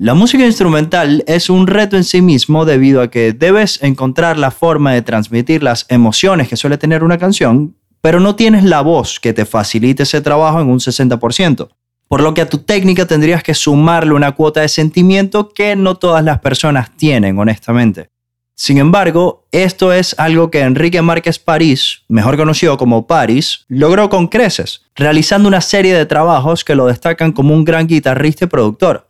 La 0.00 0.14
música 0.14 0.46
instrumental 0.46 1.24
es 1.26 1.50
un 1.50 1.66
reto 1.66 1.96
en 1.96 2.04
sí 2.04 2.22
mismo 2.22 2.64
debido 2.64 3.02
a 3.02 3.10
que 3.10 3.32
debes 3.32 3.82
encontrar 3.82 4.38
la 4.38 4.52
forma 4.52 4.92
de 4.92 5.02
transmitir 5.02 5.64
las 5.64 5.86
emociones 5.88 6.46
que 6.46 6.56
suele 6.56 6.78
tener 6.78 7.02
una 7.02 7.18
canción, 7.18 7.74
pero 8.00 8.20
no 8.20 8.36
tienes 8.36 8.62
la 8.62 8.80
voz 8.80 9.18
que 9.18 9.32
te 9.32 9.44
facilite 9.44 10.04
ese 10.04 10.20
trabajo 10.20 10.60
en 10.60 10.68
un 10.68 10.78
60%. 10.78 11.70
Por 12.06 12.20
lo 12.20 12.32
que 12.32 12.42
a 12.42 12.48
tu 12.48 12.58
técnica 12.58 13.06
tendrías 13.06 13.42
que 13.42 13.54
sumarle 13.54 14.14
una 14.14 14.36
cuota 14.36 14.60
de 14.60 14.68
sentimiento 14.68 15.48
que 15.48 15.74
no 15.74 15.96
todas 15.96 16.22
las 16.24 16.38
personas 16.38 16.96
tienen, 16.96 17.36
honestamente. 17.36 18.10
Sin 18.54 18.78
embargo, 18.78 19.48
esto 19.50 19.92
es 19.92 20.14
algo 20.16 20.48
que 20.48 20.60
Enrique 20.60 21.02
Márquez 21.02 21.40
París, 21.40 22.02
mejor 22.06 22.36
conocido 22.36 22.78
como 22.78 23.08
París, 23.08 23.64
logró 23.66 24.08
con 24.08 24.28
creces, 24.28 24.82
realizando 24.94 25.48
una 25.48 25.60
serie 25.60 25.96
de 25.96 26.06
trabajos 26.06 26.62
que 26.62 26.76
lo 26.76 26.86
destacan 26.86 27.32
como 27.32 27.52
un 27.52 27.64
gran 27.64 27.88
guitarrista 27.88 28.44
y 28.44 28.48
productor. 28.48 29.07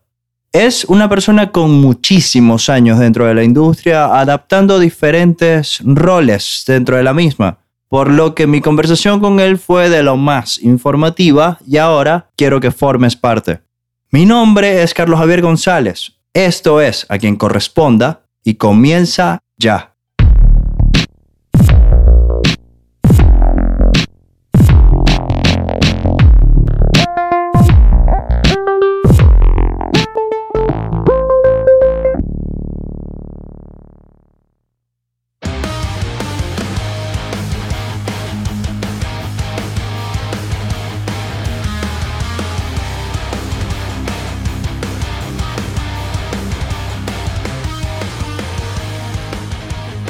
Es 0.53 0.87
una 0.87 1.11
persona 1.11 1.53
con 1.53 1.71
muchísimos 1.71 2.71
años 2.71 2.99
dentro 2.99 3.27
de 3.27 3.35
la 3.35 3.45
industria, 3.45 4.07
adaptando 4.19 4.79
diferentes 4.79 5.81
roles 5.85 6.65
dentro 6.67 6.97
de 6.97 7.03
la 7.03 7.13
misma, 7.13 7.59
por 7.89 8.11
lo 8.11 8.35
que 8.35 8.47
mi 8.47 8.63
conversación 8.63 9.21
con 9.21 9.41
él 9.41 9.59
fue 9.59 9.91
de 9.91 10.03
lo 10.03 10.17
más 10.17 10.59
informativa 10.63 11.59
y 11.67 11.77
ahora 11.77 12.31
quiero 12.35 12.61
que 12.61 12.71
formes 12.71 13.15
parte. 13.15 13.61
Mi 14.11 14.25
nombre 14.25 14.83
es 14.83 14.95
Carlos 14.95 15.19
Javier 15.19 15.43
González, 15.43 16.13
esto 16.33 16.81
es 16.81 17.05
a 17.11 17.19
quien 17.19 17.37
corresponda 17.37 18.23
y 18.43 18.55
comienza 18.55 19.41
ya. 19.59 19.88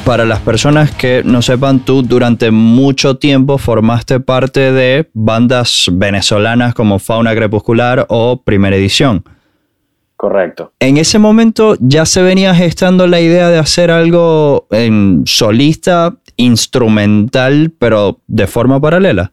Para 0.09 0.25
las 0.25 0.41
personas 0.41 0.91
que 0.93 1.23
no 1.23 1.43
sepan, 1.43 1.81
tú 1.81 2.01
durante 2.03 2.51
mucho 2.51 3.19
tiempo 3.19 3.59
formaste 3.59 4.21
parte 4.21 4.73
de 4.73 5.11
bandas 5.13 5.85
venezolanas 5.93 6.73
como 6.73 6.99
Fauna 6.99 7.35
Crepuscular 7.35 8.07
o 8.09 8.41
Primera 8.43 8.75
Edición. 8.75 9.23
Correcto. 10.17 10.73
En 10.81 10.97
ese 10.97 11.19
momento 11.19 11.77
ya 11.79 12.07
se 12.07 12.23
venía 12.23 12.55
gestando 12.55 13.07
la 13.07 13.21
idea 13.21 13.51
de 13.51 13.59
hacer 13.59 13.91
algo 13.91 14.67
en 14.71 15.25
solista, 15.27 16.17
instrumental, 16.37 17.71
pero 17.79 18.21
de 18.27 18.47
forma 18.47 18.81
paralela. 18.81 19.33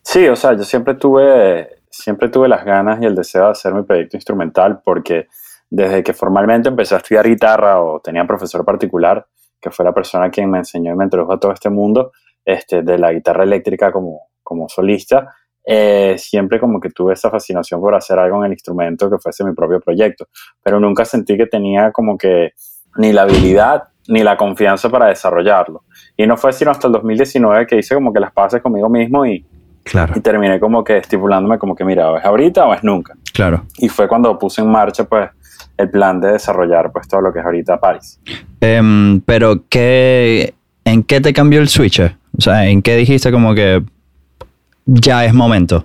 Sí, 0.00 0.26
o 0.26 0.36
sea, 0.36 0.54
yo 0.54 0.64
siempre 0.64 0.94
tuve, 0.94 1.68
siempre 1.90 2.30
tuve 2.30 2.48
las 2.48 2.64
ganas 2.64 3.02
y 3.02 3.04
el 3.04 3.14
deseo 3.14 3.44
de 3.44 3.50
hacer 3.50 3.74
mi 3.74 3.82
proyecto 3.82 4.16
instrumental 4.16 4.80
porque 4.82 5.26
desde 5.68 6.02
que 6.02 6.14
formalmente 6.14 6.70
empecé 6.70 6.94
a 6.94 6.98
estudiar 6.98 7.28
guitarra 7.28 7.82
o 7.82 8.00
tenía 8.00 8.26
profesor 8.26 8.64
particular, 8.64 9.26
que 9.60 9.70
fue 9.70 9.84
la 9.84 9.92
persona 9.92 10.30
quien 10.30 10.50
me 10.50 10.58
enseñó 10.58 10.92
y 10.92 10.96
me 10.96 11.04
introdujo 11.04 11.32
a 11.32 11.40
todo 11.40 11.52
este 11.52 11.70
mundo 11.70 12.12
este, 12.44 12.82
de 12.82 12.98
la 12.98 13.12
guitarra 13.12 13.44
eléctrica 13.44 13.90
como, 13.90 14.28
como 14.42 14.68
solista, 14.68 15.34
eh, 15.64 16.14
siempre 16.16 16.60
como 16.60 16.78
que 16.78 16.90
tuve 16.90 17.14
esa 17.14 17.28
fascinación 17.28 17.80
por 17.80 17.94
hacer 17.94 18.18
algo 18.18 18.38
en 18.38 18.44
el 18.44 18.52
instrumento 18.52 19.10
que 19.10 19.18
fuese 19.18 19.44
mi 19.44 19.52
propio 19.52 19.80
proyecto, 19.80 20.28
pero 20.62 20.78
nunca 20.78 21.04
sentí 21.04 21.36
que 21.36 21.46
tenía 21.46 21.90
como 21.90 22.16
que 22.16 22.52
ni 22.98 23.12
la 23.12 23.22
habilidad 23.22 23.82
ni 24.08 24.22
la 24.22 24.36
confianza 24.36 24.88
para 24.88 25.06
desarrollarlo. 25.06 25.82
Y 26.16 26.26
no 26.26 26.36
fue 26.36 26.52
sino 26.52 26.70
hasta 26.70 26.86
el 26.86 26.92
2019 26.92 27.66
que 27.66 27.78
hice 27.78 27.94
como 27.96 28.12
que 28.12 28.20
las 28.20 28.32
paces 28.32 28.62
conmigo 28.62 28.88
mismo 28.88 29.26
y, 29.26 29.44
claro. 29.82 30.14
y 30.16 30.20
terminé 30.20 30.60
como 30.60 30.84
que 30.84 30.98
estipulándome 30.98 31.58
como 31.58 31.74
que 31.74 31.84
mira, 31.84 32.12
o 32.12 32.16
es 32.16 32.24
ahorita 32.24 32.66
o 32.66 32.74
es 32.74 32.84
nunca. 32.84 33.14
Claro. 33.34 33.64
Y 33.78 33.88
fue 33.88 34.06
cuando 34.06 34.38
puse 34.38 34.62
en 34.62 34.70
marcha 34.70 35.04
pues 35.04 35.30
el 35.76 35.90
plan 35.90 36.20
de 36.20 36.32
desarrollar 36.32 36.90
pues 36.92 37.08
todo 37.08 37.20
lo 37.20 37.32
que 37.32 37.40
es 37.40 37.44
ahorita 37.44 37.78
Paris. 37.78 38.20
Em, 38.60 39.20
pero 39.20 39.64
¿qué, 39.68 40.54
¿en 40.84 41.02
qué 41.02 41.20
te 41.20 41.32
cambió 41.32 41.60
el 41.60 41.68
switch? 41.68 42.00
O 42.00 42.40
sea, 42.40 42.66
¿en 42.66 42.82
qué 42.82 42.96
dijiste 42.96 43.30
como 43.30 43.54
que 43.54 43.82
ya 44.84 45.24
es 45.24 45.34
momento? 45.34 45.84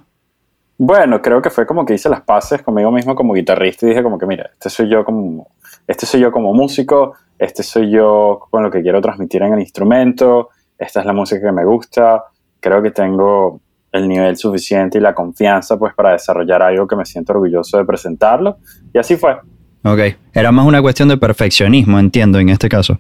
Bueno, 0.77 1.21
creo 1.21 1.41
que 1.41 1.51
fue 1.51 1.67
como 1.67 1.85
que 1.85 1.93
hice 1.93 2.09
las 2.09 2.21
paces 2.21 2.63
conmigo 2.63 2.91
mismo 2.91 3.13
como 3.13 3.33
guitarrista 3.33 3.85
y 3.85 3.89
dije 3.89 4.01
como 4.01 4.17
que 4.17 4.25
mira, 4.25 4.49
este 4.53 4.69
soy 4.69 4.89
yo 4.89 5.05
como, 5.05 5.47
este 5.87 6.07
soy 6.07 6.21
yo 6.21 6.31
como 6.31 6.53
músico, 6.53 7.13
este 7.37 7.61
soy 7.61 7.91
yo 7.91 8.39
con 8.49 8.63
lo 8.63 8.71
que 8.71 8.81
quiero 8.81 8.99
transmitir 8.99 9.43
en 9.43 9.53
el 9.53 9.59
instrumento, 9.59 10.49
esta 10.79 11.01
es 11.01 11.05
la 11.05 11.13
música 11.13 11.41
que 11.45 11.51
me 11.51 11.65
gusta, 11.65 12.23
creo 12.59 12.81
que 12.81 12.89
tengo 12.89 13.61
el 13.91 14.07
nivel 14.07 14.35
suficiente 14.37 14.97
y 14.97 15.01
la 15.01 15.13
confianza 15.13 15.77
pues 15.77 15.93
para 15.93 16.13
desarrollar 16.13 16.63
algo 16.63 16.87
que 16.87 16.95
me 16.95 17.05
siento 17.05 17.33
orgulloso 17.33 17.77
de 17.77 17.85
presentarlo 17.85 18.57
y 18.91 18.97
así 18.97 19.17
fue. 19.17 19.37
Ok, 19.83 19.99
era 20.33 20.51
más 20.51 20.65
una 20.65 20.81
cuestión 20.81 21.09
de 21.09 21.17
perfeccionismo, 21.17 21.99
entiendo, 21.99 22.39
en 22.39 22.49
este 22.49 22.69
caso. 22.69 22.99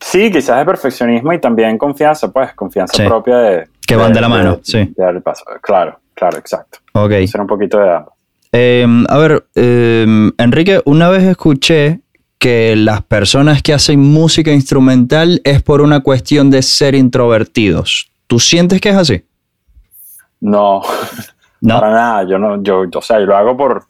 Sí, 0.00 0.30
quizás 0.30 0.58
de 0.58 0.64
perfeccionismo 0.64 1.32
y 1.32 1.40
también 1.40 1.76
confianza, 1.76 2.30
pues, 2.30 2.54
confianza 2.54 3.04
propia 3.04 3.36
de... 3.38 3.68
Que 3.86 3.96
van 3.96 4.12
de, 4.12 4.20
la 4.20 4.28
mano, 4.28 4.60
sí. 4.62 4.92
dar 4.96 5.14
el 5.14 5.22
paso. 5.22 5.44
Claro, 5.60 5.98
claro, 6.14 6.38
exacto. 6.38 6.78
Ok. 6.92 7.12
Ser 7.26 7.40
un 7.40 7.46
poquito 7.46 7.78
de 7.78 7.90
ambos. 7.90 8.12
Em, 8.52 9.04
a 9.08 9.18
ver, 9.18 9.46
em, 9.54 10.30
Enrique, 10.38 10.80
una 10.84 11.08
vez 11.08 11.24
escuché 11.24 12.00
que 12.38 12.76
las 12.76 13.02
personas 13.02 13.62
que 13.62 13.74
hacen 13.74 14.00
música 14.00 14.52
instrumental 14.52 15.40
es 15.44 15.62
por 15.62 15.80
una 15.80 16.00
cuestión 16.00 16.50
de 16.50 16.62
ser 16.62 16.94
introvertidos. 16.94 18.10
¿Tú 18.26 18.38
sientes 18.38 18.80
que 18.80 18.90
es 18.90 18.96
así? 18.96 19.24
No, 20.40 20.82
no. 21.60 21.74
para 21.80 21.92
nada. 21.92 22.22
Yo 22.28 22.38
no, 22.38 22.62
yo, 22.62 22.84
o 22.94 23.02
sea, 23.02 23.18
yo 23.18 23.26
lo 23.26 23.36
hago 23.36 23.56
por, 23.56 23.86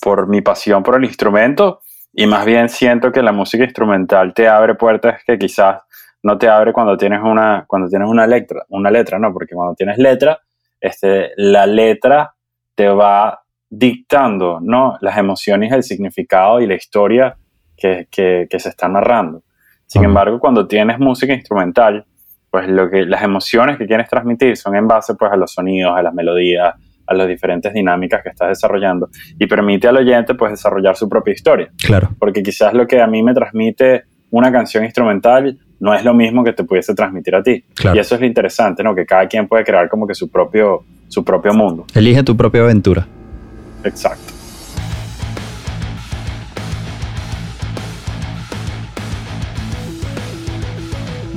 por 0.00 0.28
mi 0.28 0.40
pasión 0.40 0.82
por 0.82 0.96
el 0.96 1.04
instrumento 1.04 1.80
y 2.12 2.26
más 2.26 2.44
bien 2.44 2.68
siento 2.68 3.12
que 3.12 3.22
la 3.22 3.32
música 3.32 3.64
instrumental 3.64 4.34
te 4.34 4.48
abre 4.48 4.74
puertas 4.74 5.22
que 5.24 5.38
quizás 5.38 5.82
no 6.22 6.36
te 6.36 6.48
abre 6.48 6.72
cuando 6.72 6.96
tienes 6.96 7.20
una, 7.22 7.64
cuando 7.66 7.88
tienes 7.88 8.08
una 8.08 8.26
letra, 8.26 8.64
una 8.68 8.90
letra, 8.90 9.18
¿no? 9.18 9.32
Porque 9.32 9.54
cuando 9.54 9.74
tienes 9.74 9.96
letra, 9.98 10.38
este, 10.80 11.30
la 11.36 11.66
letra 11.66 12.34
te 12.74 12.88
va 12.88 13.40
dictando, 13.68 14.58
¿no? 14.60 14.98
Las 15.00 15.16
emociones, 15.16 15.72
el 15.72 15.82
significado 15.82 16.60
y 16.60 16.66
la 16.66 16.74
historia 16.74 17.36
que, 17.76 18.08
que, 18.10 18.46
que 18.50 18.58
se 18.58 18.68
está 18.68 18.88
narrando. 18.88 19.42
Sin 19.86 20.04
embargo, 20.04 20.38
cuando 20.38 20.66
tienes 20.66 20.98
música 20.98 21.32
instrumental, 21.32 22.04
pues 22.50 22.68
lo 22.68 22.90
que, 22.90 23.06
las 23.06 23.22
emociones 23.22 23.78
que 23.78 23.86
quieres 23.86 24.08
transmitir 24.08 24.56
son 24.56 24.76
en 24.76 24.86
base 24.86 25.14
pues 25.14 25.32
a 25.32 25.36
los 25.36 25.52
sonidos, 25.52 25.96
a 25.96 26.02
las 26.02 26.12
melodías, 26.12 26.74
a 27.10 27.14
las 27.14 27.26
diferentes 27.26 27.74
dinámicas 27.74 28.22
que 28.22 28.28
estás 28.28 28.48
desarrollando 28.48 29.10
y 29.36 29.46
permite 29.46 29.88
al 29.88 29.96
oyente 29.96 30.34
pues 30.34 30.52
desarrollar 30.52 30.96
su 30.96 31.08
propia 31.08 31.34
historia. 31.34 31.70
Claro. 31.76 32.10
Porque 32.18 32.40
quizás 32.42 32.72
lo 32.72 32.86
que 32.86 33.00
a 33.00 33.06
mí 33.08 33.20
me 33.22 33.34
transmite 33.34 34.04
una 34.30 34.52
canción 34.52 34.84
instrumental 34.84 35.58
no 35.80 35.92
es 35.92 36.04
lo 36.04 36.14
mismo 36.14 36.44
que 36.44 36.52
te 36.52 36.62
pudiese 36.62 36.94
transmitir 36.94 37.34
a 37.34 37.42
ti. 37.42 37.64
Claro. 37.74 37.96
Y 37.96 38.00
eso 38.00 38.14
es 38.14 38.20
lo 38.20 38.26
interesante, 38.28 38.84
¿no? 38.84 38.94
Que 38.94 39.04
cada 39.04 39.26
quien 39.26 39.48
puede 39.48 39.64
crear 39.64 39.88
como 39.88 40.06
que 40.06 40.14
su 40.14 40.30
propio, 40.30 40.84
su 41.08 41.24
propio 41.24 41.52
mundo. 41.52 41.84
Elige 41.94 42.22
tu 42.22 42.36
propia 42.36 42.62
aventura. 42.62 43.06
Exacto. 43.82 44.34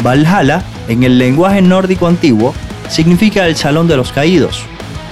Valhalla, 0.04 0.62
en 0.88 1.04
el 1.04 1.18
lenguaje 1.18 1.62
nórdico 1.62 2.08
antiguo, 2.08 2.54
significa 2.90 3.48
el 3.48 3.56
Salón 3.56 3.88
de 3.88 3.98
los 3.98 4.12
Caídos. 4.12 4.68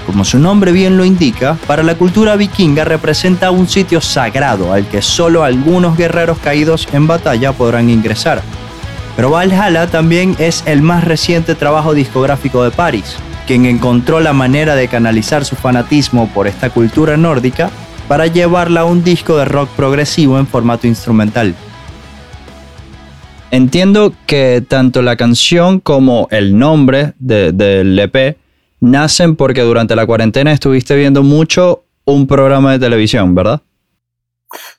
Como 0.05 0.25
su 0.25 0.39
nombre 0.39 0.71
bien 0.71 0.97
lo 0.97 1.05
indica, 1.05 1.57
para 1.67 1.83
la 1.83 1.95
cultura 1.95 2.35
vikinga 2.35 2.83
representa 2.85 3.51
un 3.51 3.67
sitio 3.67 4.01
sagrado 4.01 4.73
al 4.73 4.87
que 4.87 5.01
solo 5.01 5.43
algunos 5.43 5.97
guerreros 5.97 6.39
caídos 6.39 6.87
en 6.91 7.07
batalla 7.07 7.53
podrán 7.53 7.89
ingresar. 7.89 8.41
Pero 9.15 9.29
Valhalla 9.29 9.87
también 9.87 10.35
es 10.39 10.63
el 10.65 10.81
más 10.81 11.03
reciente 11.03 11.55
trabajo 11.55 11.93
discográfico 11.93 12.63
de 12.63 12.71
Paris, 12.71 13.15
quien 13.45 13.65
encontró 13.65 14.19
la 14.19 14.33
manera 14.33 14.75
de 14.75 14.87
canalizar 14.87 15.45
su 15.45 15.55
fanatismo 15.55 16.27
por 16.33 16.47
esta 16.47 16.69
cultura 16.69 17.17
nórdica 17.17 17.69
para 18.07 18.27
llevarla 18.27 18.81
a 18.81 18.85
un 18.85 19.03
disco 19.03 19.37
de 19.37 19.45
rock 19.45 19.69
progresivo 19.69 20.39
en 20.39 20.47
formato 20.47 20.87
instrumental. 20.87 21.55
Entiendo 23.51 24.13
que 24.25 24.63
tanto 24.67 25.01
la 25.01 25.17
canción 25.17 25.79
como 25.79 26.27
el 26.31 26.57
nombre 26.57 27.13
del 27.19 27.99
EP 27.99 28.37
nacen 28.81 29.35
porque 29.37 29.61
durante 29.61 29.95
la 29.95 30.05
cuarentena 30.05 30.51
estuviste 30.51 30.95
viendo 30.95 31.23
mucho 31.23 31.85
un 32.03 32.27
programa 32.27 32.73
de 32.73 32.79
televisión, 32.79 33.33
¿verdad? 33.33 33.61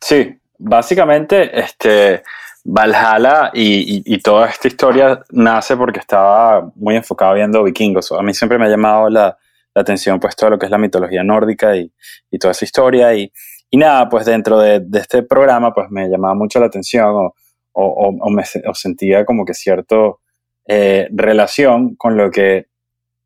Sí, 0.00 0.36
básicamente 0.58 1.58
este, 1.58 2.22
Valhalla 2.64 3.50
y, 3.54 4.18
toda 4.18 4.48
esta 4.48 4.68
historia 4.68 5.22
nace 5.30 5.76
porque 5.76 6.00
estaba 6.00 6.70
muy 6.74 6.96
enfocado 6.96 7.34
viendo 7.34 7.62
vikingos. 7.62 8.12
A 8.12 8.22
mí 8.22 8.34
siempre 8.34 8.58
me 8.58 8.66
ha 8.66 8.68
llamado 8.68 9.08
la, 9.08 9.38
atención 9.74 10.20
pues 10.20 10.36
todo 10.36 10.50
lo 10.50 10.58
que 10.58 10.66
es 10.66 10.70
la 10.70 10.76
mitología 10.76 11.24
nórdica 11.24 11.74
y, 11.76 11.90
toda 12.38 12.52
esa 12.52 12.64
historia 12.64 13.14
y, 13.14 13.32
nada, 13.72 14.08
pues 14.08 14.26
dentro 14.26 14.58
de, 14.58 14.84
este 14.94 15.22
programa, 15.22 15.72
pues 15.72 15.90
me 15.90 16.08
llamaba 16.08 16.34
mucho 16.34 16.60
la 16.60 16.66
atención 16.66 17.30
o, 17.72 18.30
me, 18.30 18.44
sentía 18.74 19.24
como 19.24 19.44
que 19.44 19.54
cierto 19.54 20.20
eh, 20.66 21.08
relación 21.10 21.96
con 21.96 22.16
lo 22.16 22.30
que 22.30 22.66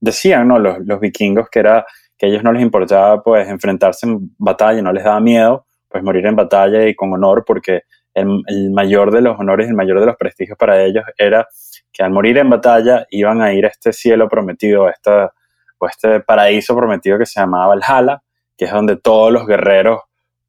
decían 0.06 0.49
¿no? 0.49 0.58
los, 0.58 0.79
los 0.87 0.99
vikingos, 1.00 1.50
que 1.50 1.58
era 1.58 1.85
que 2.17 2.26
a 2.26 2.29
ellos 2.31 2.43
no 2.43 2.53
les 2.53 2.62
importaba 2.62 3.23
pues 3.23 3.47
enfrentarse 3.49 4.06
en 4.06 4.35
batalla, 4.38 4.81
no 4.81 4.93
les 4.93 5.05
daba 5.05 5.20
miedo 5.20 5.67
pues 5.88 6.03
morir 6.03 6.26
en 6.26 6.37
batalla 6.37 6.87
y 6.87 6.94
con 6.94 7.12
honor, 7.12 7.44
porque 7.47 7.82
el, 8.12 8.70
mayor 8.70 9.11
de 9.11 9.20
los 9.20 9.38
honores, 9.38 9.69
el 9.69 9.75
mayor 9.75 10.00
de 10.00 10.06
los 10.06 10.17
prestigios 10.17 10.56
para 10.58 10.82
ellos 10.82 11.05
era 11.17 11.47
que 11.93 12.03
al 12.03 12.11
morir 12.11 12.38
en 12.38 12.50
batalla 12.50 13.06
iban 13.11 13.43
a 13.43 13.53
ir 13.53 13.67
a 13.67 13.69
este 13.69 13.93
cielo 13.93 14.29
prometido, 14.29 14.87
a 14.87 14.91
esta, 14.91 15.32
o 15.79 15.87
este 15.87 16.20
paraíso 16.20 16.76
prometido 16.76 17.19
que 17.19 17.26
se 17.26 17.41
llamaba 17.41 17.75
Valhalla, 17.75 18.23
que 18.56 18.64
es 18.64 18.73
donde 18.73 18.97
todos 18.97 19.32
los 19.32 19.47
guerreros 19.47 20.00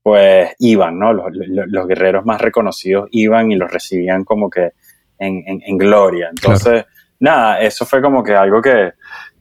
pues 0.01 0.56
iban, 0.60 0.98
¿no? 0.98 1.12
Los, 1.12 1.88
guerreros 1.88 2.25
más 2.25 2.39
reconocidos 2.39 3.10
iban 3.12 3.51
y 3.51 3.57
los 3.57 3.69
recibían 3.69 4.24
como 4.24 4.50
que 4.50 4.71
en, 5.19 5.77
gloria. 5.77 6.30
Entonces, 6.30 6.86
nada, 7.19 7.60
eso 7.60 7.86
fue 7.86 8.01
como 8.01 8.24
que 8.24 8.33
algo 8.33 8.62
que, 8.62 8.94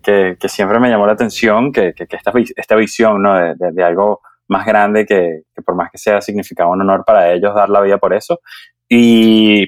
que, 0.07 0.49
siempre 0.49 0.79
me 0.79 0.89
llamó 0.89 1.07
la 1.07 1.15
atención, 1.15 1.73
que, 1.73 1.93
que 1.93 2.07
esta, 2.09 2.33
esta, 2.57 2.77
visión 2.77 3.23
¿no? 3.23 3.35
de, 3.35 3.55
de, 3.73 3.83
algo 3.83 4.21
más 4.47 4.65
grande 4.65 5.05
que, 5.05 5.43
por 5.65 5.75
más 5.75 5.91
que 5.91 5.99
sea 5.99 6.21
significaba 6.21 6.71
un 6.71 6.81
honor 6.81 7.05
para 7.05 7.33
ellos 7.33 7.55
dar 7.55 7.69
la 7.69 7.81
vida 7.81 7.99
por 7.99 8.15
eso. 8.15 8.41
Y, 8.89 9.65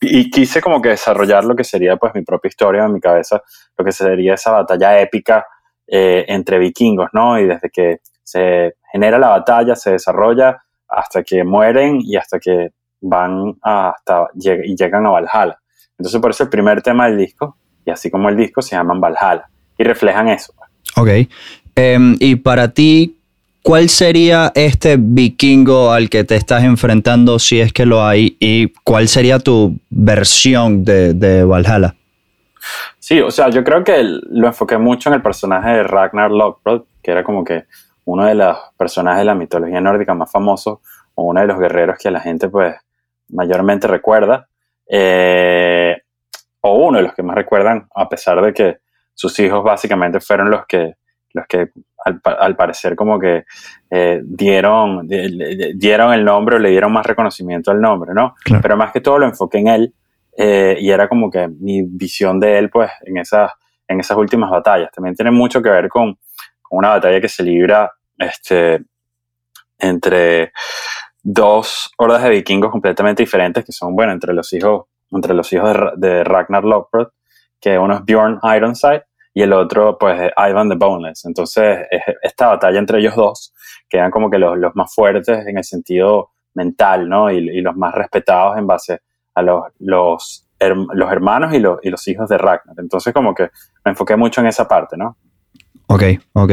y, 0.00 0.30
quise 0.30 0.62
como 0.62 0.80
que 0.80 0.90
desarrollar 0.90 1.44
lo 1.44 1.54
que 1.54 1.64
sería 1.64 1.96
pues 1.96 2.14
mi 2.14 2.22
propia 2.22 2.48
historia 2.48 2.84
en 2.84 2.94
mi 2.94 3.00
cabeza, 3.00 3.42
lo 3.76 3.84
que 3.84 3.92
sería 3.92 4.34
esa 4.34 4.52
batalla 4.52 5.00
épica 5.00 5.46
eh, 5.86 6.24
entre 6.28 6.58
vikingos, 6.58 7.10
¿no? 7.12 7.38
Y 7.38 7.46
desde 7.46 7.68
que 7.68 7.98
se 8.22 8.76
genera 8.90 9.18
la 9.18 9.28
batalla, 9.28 9.76
se 9.76 9.92
desarrolla 9.92 10.62
hasta 10.88 11.22
que 11.22 11.44
mueren 11.44 11.98
y 12.00 12.16
hasta 12.16 12.38
que 12.38 12.70
van 13.02 13.54
hasta 13.60 14.28
y 14.34 14.74
llegan 14.74 15.04
a 15.04 15.10
Valhalla. 15.10 15.58
Entonces 15.98 16.20
por 16.22 16.30
eso 16.30 16.44
el 16.44 16.48
primer 16.48 16.80
tema 16.80 17.06
del 17.06 17.18
disco, 17.18 17.58
y 17.84 17.90
así 17.90 18.10
como 18.10 18.30
el 18.30 18.36
disco, 18.36 18.62
se 18.62 18.76
llaman 18.76 18.98
Valhalla 18.98 19.50
y 19.78 19.84
reflejan 19.84 20.28
eso. 20.28 20.52
Ok. 20.96 21.08
Em, 21.76 22.16
y 22.20 22.36
para 22.36 22.72
ti, 22.72 23.18
¿cuál 23.62 23.88
sería 23.88 24.52
este 24.54 24.96
vikingo 24.98 25.92
al 25.92 26.08
que 26.08 26.24
te 26.24 26.36
estás 26.36 26.62
enfrentando 26.62 27.38
si 27.38 27.60
es 27.60 27.72
que 27.72 27.86
lo 27.86 28.04
hay? 28.04 28.36
¿Y 28.38 28.68
cuál 28.84 29.08
sería 29.08 29.38
tu 29.38 29.76
versión 29.90 30.84
de, 30.84 31.14
de 31.14 31.44
Valhalla? 31.44 31.94
Sí, 32.98 33.20
o 33.20 33.30
sea, 33.30 33.50
yo 33.50 33.62
creo 33.64 33.84
que 33.84 34.02
lo 34.02 34.46
enfoqué 34.46 34.78
mucho 34.78 35.10
en 35.10 35.16
el 35.16 35.22
personaje 35.22 35.70
de 35.70 35.82
Ragnar 35.82 36.30
Lothbrok, 36.30 36.86
que 37.02 37.10
era 37.10 37.22
como 37.22 37.44
que 37.44 37.64
uno 38.06 38.24
de 38.24 38.34
los 38.34 38.56
personajes 38.76 39.20
de 39.20 39.24
la 39.26 39.34
mitología 39.34 39.80
nórdica 39.80 40.14
más 40.14 40.30
famosos, 40.30 40.78
o 41.14 41.24
uno 41.24 41.40
de 41.40 41.46
los 41.46 41.58
guerreros 41.58 41.98
que 41.98 42.10
la 42.10 42.20
gente 42.20 42.48
pues 42.48 42.74
mayormente 43.28 43.86
recuerda, 43.86 44.48
eh, 44.88 45.96
o 46.60 46.76
uno 46.86 46.98
de 46.98 47.04
los 47.04 47.14
que 47.14 47.22
más 47.22 47.36
recuerdan, 47.36 47.88
a 47.94 48.08
pesar 48.08 48.40
de 48.42 48.52
que 48.52 48.78
sus 49.14 49.38
hijos 49.38 49.62
básicamente 49.62 50.20
fueron 50.20 50.50
los 50.50 50.66
que, 50.66 50.94
los 51.32 51.46
que 51.46 51.68
al, 52.04 52.56
parecer 52.56 52.96
como 52.96 53.18
que 53.18 53.44
eh, 53.90 54.20
dieron, 54.24 55.08
dieron 55.08 56.12
el 56.12 56.24
nombre 56.24 56.56
o 56.56 56.58
le 56.58 56.70
dieron 56.70 56.92
más 56.92 57.06
reconocimiento 57.06 57.70
al 57.70 57.80
nombre, 57.80 58.12
¿no? 58.12 58.34
Pero 58.60 58.76
más 58.76 58.92
que 58.92 59.00
todo 59.00 59.18
lo 59.18 59.26
enfoqué 59.26 59.58
en 59.58 59.68
él 59.68 59.94
eh, 60.36 60.76
y 60.80 60.90
era 60.90 61.08
como 61.08 61.30
que 61.30 61.48
mi 61.48 61.82
visión 61.82 62.40
de 62.40 62.58
él, 62.58 62.70
pues, 62.70 62.90
en 63.04 63.18
esas, 63.18 63.52
en 63.88 64.00
esas 64.00 64.16
últimas 64.16 64.50
batallas. 64.50 64.90
También 64.92 65.14
tiene 65.14 65.30
mucho 65.30 65.62
que 65.62 65.70
ver 65.70 65.88
con, 65.88 66.18
con 66.60 66.78
una 66.78 66.90
batalla 66.90 67.20
que 67.20 67.28
se 67.28 67.42
libra 67.42 67.90
este, 68.18 68.84
entre 69.78 70.52
dos 71.22 71.90
hordas 71.96 72.22
de 72.22 72.30
vikingos 72.30 72.70
completamente 72.70 73.22
diferentes, 73.22 73.64
que 73.64 73.72
son, 73.72 73.94
bueno, 73.94 74.12
entre 74.12 74.34
los 74.34 74.52
hijos, 74.52 74.86
entre 75.10 75.34
los 75.34 75.52
hijos 75.52 75.74
de, 75.96 76.24
Ragnar 76.24 76.64
Lothbrok 76.64 77.12
que 77.64 77.78
uno 77.78 77.94
es 77.94 78.04
Bjorn 78.04 78.40
Ironside 78.42 79.04
y 79.32 79.40
el 79.40 79.54
otro, 79.54 79.96
pues, 79.98 80.30
Ivan 80.36 80.68
the 80.68 80.76
Boneless. 80.76 81.24
Entonces, 81.24 81.78
esta 82.22 82.48
batalla 82.48 82.78
entre 82.78 82.98
ellos 82.98 83.16
dos 83.16 83.54
quedan 83.88 84.10
como 84.10 84.30
que 84.30 84.38
los, 84.38 84.58
los 84.58 84.76
más 84.76 84.94
fuertes 84.94 85.46
en 85.46 85.56
el 85.56 85.64
sentido 85.64 86.32
mental, 86.52 87.08
¿no? 87.08 87.30
Y, 87.32 87.38
y, 87.38 87.62
los 87.62 87.74
más 87.74 87.94
respetados 87.94 88.58
en 88.58 88.66
base 88.66 89.00
a 89.34 89.42
los, 89.42 89.62
los, 89.78 90.46
los 90.60 91.10
hermanos 91.10 91.54
y 91.54 91.58
los, 91.58 91.78
y 91.82 91.88
los 91.88 92.06
hijos 92.06 92.28
de 92.28 92.36
Ragnar. 92.36 92.76
Entonces, 92.76 93.14
como 93.14 93.34
que 93.34 93.44
me 93.82 93.92
enfoqué 93.92 94.14
mucho 94.14 94.42
en 94.42 94.48
esa 94.48 94.68
parte, 94.68 94.98
¿no? 94.98 95.16
Ok, 95.86 96.02
ok. 96.34 96.52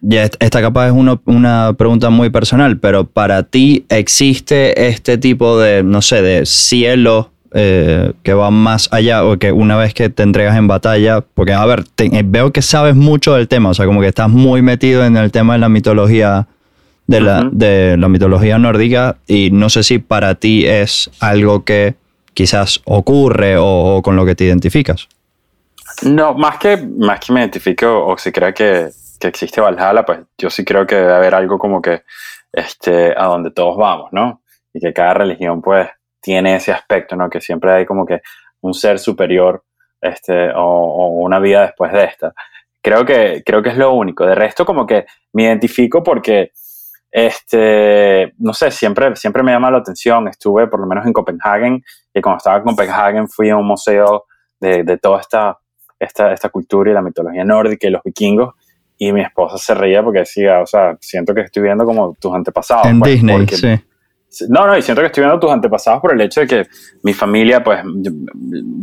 Ya, 0.00 0.22
esta 0.22 0.60
capaz 0.60 0.86
es 0.86 0.92
una 0.92 1.74
pregunta 1.76 2.08
muy 2.10 2.30
personal, 2.30 2.78
pero 2.78 3.04
para 3.04 3.42
ti 3.42 3.84
existe 3.88 4.86
este 4.86 5.18
tipo 5.18 5.58
de, 5.58 5.82
no 5.82 6.02
sé, 6.02 6.22
de 6.22 6.46
cielo 6.46 7.32
eh, 7.58 8.12
que 8.22 8.34
va 8.34 8.50
más 8.50 8.86
allá 8.92 9.24
o 9.24 9.38
que 9.38 9.50
una 9.50 9.78
vez 9.78 9.94
que 9.94 10.10
te 10.10 10.22
entregas 10.22 10.58
en 10.58 10.68
batalla, 10.68 11.22
porque 11.22 11.54
a 11.54 11.64
ver, 11.64 11.84
eh, 11.96 12.22
veo 12.22 12.52
que 12.52 12.60
sabes 12.60 12.94
mucho 12.94 13.32
del 13.32 13.48
tema, 13.48 13.70
o 13.70 13.74
sea, 13.74 13.86
como 13.86 14.02
que 14.02 14.08
estás 14.08 14.28
muy 14.28 14.60
metido 14.60 15.06
en 15.06 15.16
el 15.16 15.32
tema 15.32 15.54
de 15.54 15.60
la 15.60 15.70
mitología 15.70 16.48
de 17.06 17.20
la, 17.22 17.48
de 17.50 17.96
la 17.96 18.08
mitología 18.10 18.58
nórdica 18.58 19.16
y 19.26 19.50
no 19.52 19.70
sé 19.70 19.84
si 19.84 19.98
para 19.98 20.34
ti 20.34 20.66
es 20.66 21.10
algo 21.18 21.64
que 21.64 21.94
quizás 22.34 22.82
ocurre 22.84 23.56
o, 23.58 24.02
con 24.04 24.16
lo 24.16 24.26
que 24.26 24.34
te 24.34 24.44
identificas. 24.44 25.08
No, 26.02 26.34
más 26.34 26.58
que, 26.58 26.76
más 26.76 27.20
que 27.20 27.32
me 27.32 27.40
identifico 27.40 28.04
o 28.06 28.18
si 28.18 28.32
creo 28.32 28.52
que, 28.52 28.90
que 29.18 29.28
existe 29.28 29.62
Valhalla, 29.62 30.04
pues 30.04 30.18
yo 30.36 30.50
sí 30.50 30.62
creo 30.62 30.86
que 30.86 30.96
debe 30.96 31.14
haber 31.14 31.34
algo 31.34 31.58
como 31.58 31.80
que 31.80 32.02
este, 32.52 33.14
a 33.16 33.24
donde 33.28 33.50
todos 33.50 33.78
vamos, 33.78 34.12
¿no? 34.12 34.42
Y 34.74 34.80
que 34.80 34.92
cada 34.92 35.14
religión 35.14 35.62
pues 35.62 35.88
tiene 36.26 36.56
ese 36.56 36.72
aspecto, 36.72 37.14
¿no? 37.14 37.30
Que 37.30 37.40
siempre 37.40 37.72
hay 37.72 37.86
como 37.86 38.04
que 38.04 38.20
un 38.60 38.74
ser 38.74 38.98
superior 38.98 39.62
este, 40.00 40.50
o, 40.56 41.22
una 41.22 41.38
vida 41.38 41.62
después 41.62 41.92
de 41.92 42.02
esta. 42.02 42.34
Creo 42.82 43.04
que, 43.04 43.44
creo 43.46 43.62
que 43.62 43.68
es 43.68 43.76
lo 43.76 43.92
único. 43.92 44.26
De 44.26 44.34
resto, 44.34 44.66
como 44.66 44.84
que 44.84 45.06
me 45.34 45.44
identifico 45.44 46.02
porque, 46.02 46.50
este, 47.12 48.34
no 48.38 48.52
sé, 48.54 48.72
siempre, 48.72 49.14
siempre 49.14 49.44
me 49.44 49.52
llama 49.52 49.70
la 49.70 49.78
atención. 49.78 50.26
Estuve 50.26 50.66
por 50.66 50.80
lo 50.80 50.86
menos 50.88 51.06
en 51.06 51.12
Copenhague 51.12 51.80
y 52.12 52.20
cuando 52.20 52.38
estaba 52.38 52.56
en 52.56 52.64
Copenhague 52.64 53.24
fui 53.28 53.50
a 53.50 53.56
un 53.56 53.68
museo 53.68 54.24
de, 54.58 54.82
de 54.82 54.98
toda 54.98 55.20
esta, 55.20 55.56
esta, 55.96 56.32
esta 56.32 56.48
cultura 56.48 56.90
y 56.90 56.94
la 56.94 57.02
mitología 57.02 57.44
nórdica 57.44 57.86
y 57.86 57.90
los 57.90 58.02
vikingos 58.02 58.52
y 58.98 59.12
mi 59.12 59.20
esposa 59.20 59.58
se 59.58 59.74
reía 59.74 60.02
porque 60.02 60.20
decía, 60.20 60.58
o 60.60 60.66
sea, 60.66 60.96
siento 61.00 61.34
que 61.34 61.42
estoy 61.42 61.62
viendo 61.62 61.84
como 61.84 62.16
tus 62.18 62.34
antepasados. 62.34 62.86
En 62.86 62.98
pues, 62.98 63.12
Disney, 63.12 63.46
sí. 63.46 63.80
No, 64.48 64.66
no, 64.66 64.76
y 64.76 64.82
siento 64.82 65.00
que 65.02 65.06
estoy 65.06 65.22
viendo 65.22 65.38
tus 65.38 65.50
antepasados 65.50 66.00
por 66.00 66.12
el 66.12 66.20
hecho 66.20 66.40
de 66.40 66.46
que 66.46 66.66
mi 67.02 67.12
familia, 67.12 67.62
pues, 67.62 67.80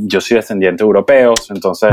yo, 0.07 0.22
soy 0.22 0.38
descendiente 0.38 0.83
de 0.83 0.88
europeos, 0.88 1.50
entonces 1.50 1.89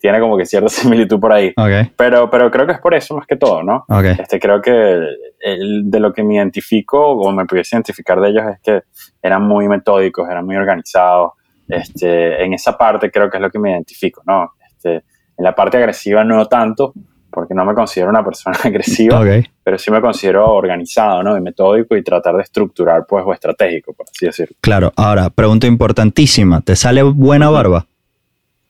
tiene 0.00 0.20
como 0.20 0.36
que 0.36 0.46
cierta 0.46 0.68
similitud 0.70 1.20
por 1.20 1.32
ahí. 1.32 1.52
Pero, 1.96 2.30
pero 2.30 2.50
creo 2.50 2.66
que 2.66 2.72
es 2.72 2.80
por 2.80 2.94
eso 2.94 3.16
más 3.16 3.26
que 3.26 3.36
todo, 3.36 3.62
¿no? 3.62 3.84
Este, 4.18 4.38
creo 4.38 4.60
que 4.60 4.70
de 4.70 6.00
lo 6.00 6.12
que 6.12 6.22
me 6.22 6.36
identifico, 6.36 7.00
o 7.00 7.32
me 7.32 7.44
pudiese 7.46 7.76
identificar 7.76 8.20
de 8.20 8.30
ellos, 8.30 8.44
es 8.52 8.60
que 8.60 8.82
eran 9.22 9.42
muy 9.42 9.68
metódicos, 9.68 10.28
eran 10.28 10.44
muy 10.44 10.56
organizados. 10.56 11.32
Este, 11.66 12.44
en 12.44 12.52
esa 12.52 12.76
parte 12.76 13.10
creo 13.10 13.30
que 13.30 13.38
es 13.38 13.42
lo 13.42 13.50
que 13.50 13.58
me 13.58 13.70
identifico, 13.70 14.22
¿no? 14.26 14.52
Este, 14.68 15.04
en 15.36 15.44
la 15.44 15.54
parte 15.54 15.78
agresiva 15.78 16.22
no 16.24 16.46
tanto, 16.46 16.92
porque 17.34 17.54
no 17.54 17.64
me 17.64 17.74
considero 17.74 18.10
una 18.10 18.24
persona 18.24 18.56
agresiva, 18.64 19.22
pero 19.62 19.78
sí 19.78 19.90
me 19.90 20.00
considero 20.00 20.50
organizado, 20.50 21.22
¿no? 21.22 21.36
Y 21.36 21.40
metódico 21.40 21.96
y 21.96 22.02
tratar 22.02 22.36
de 22.36 22.42
estructurar, 22.42 23.04
pues, 23.06 23.24
o 23.26 23.32
estratégico, 23.32 23.92
por 23.92 24.06
así 24.08 24.26
decirlo. 24.26 24.56
Claro, 24.60 24.92
ahora, 24.96 25.30
pregunta 25.30 25.66
importantísima, 25.66 26.60
¿te 26.60 26.76
sale 26.76 27.02
buena 27.02 27.50
barba? 27.50 27.86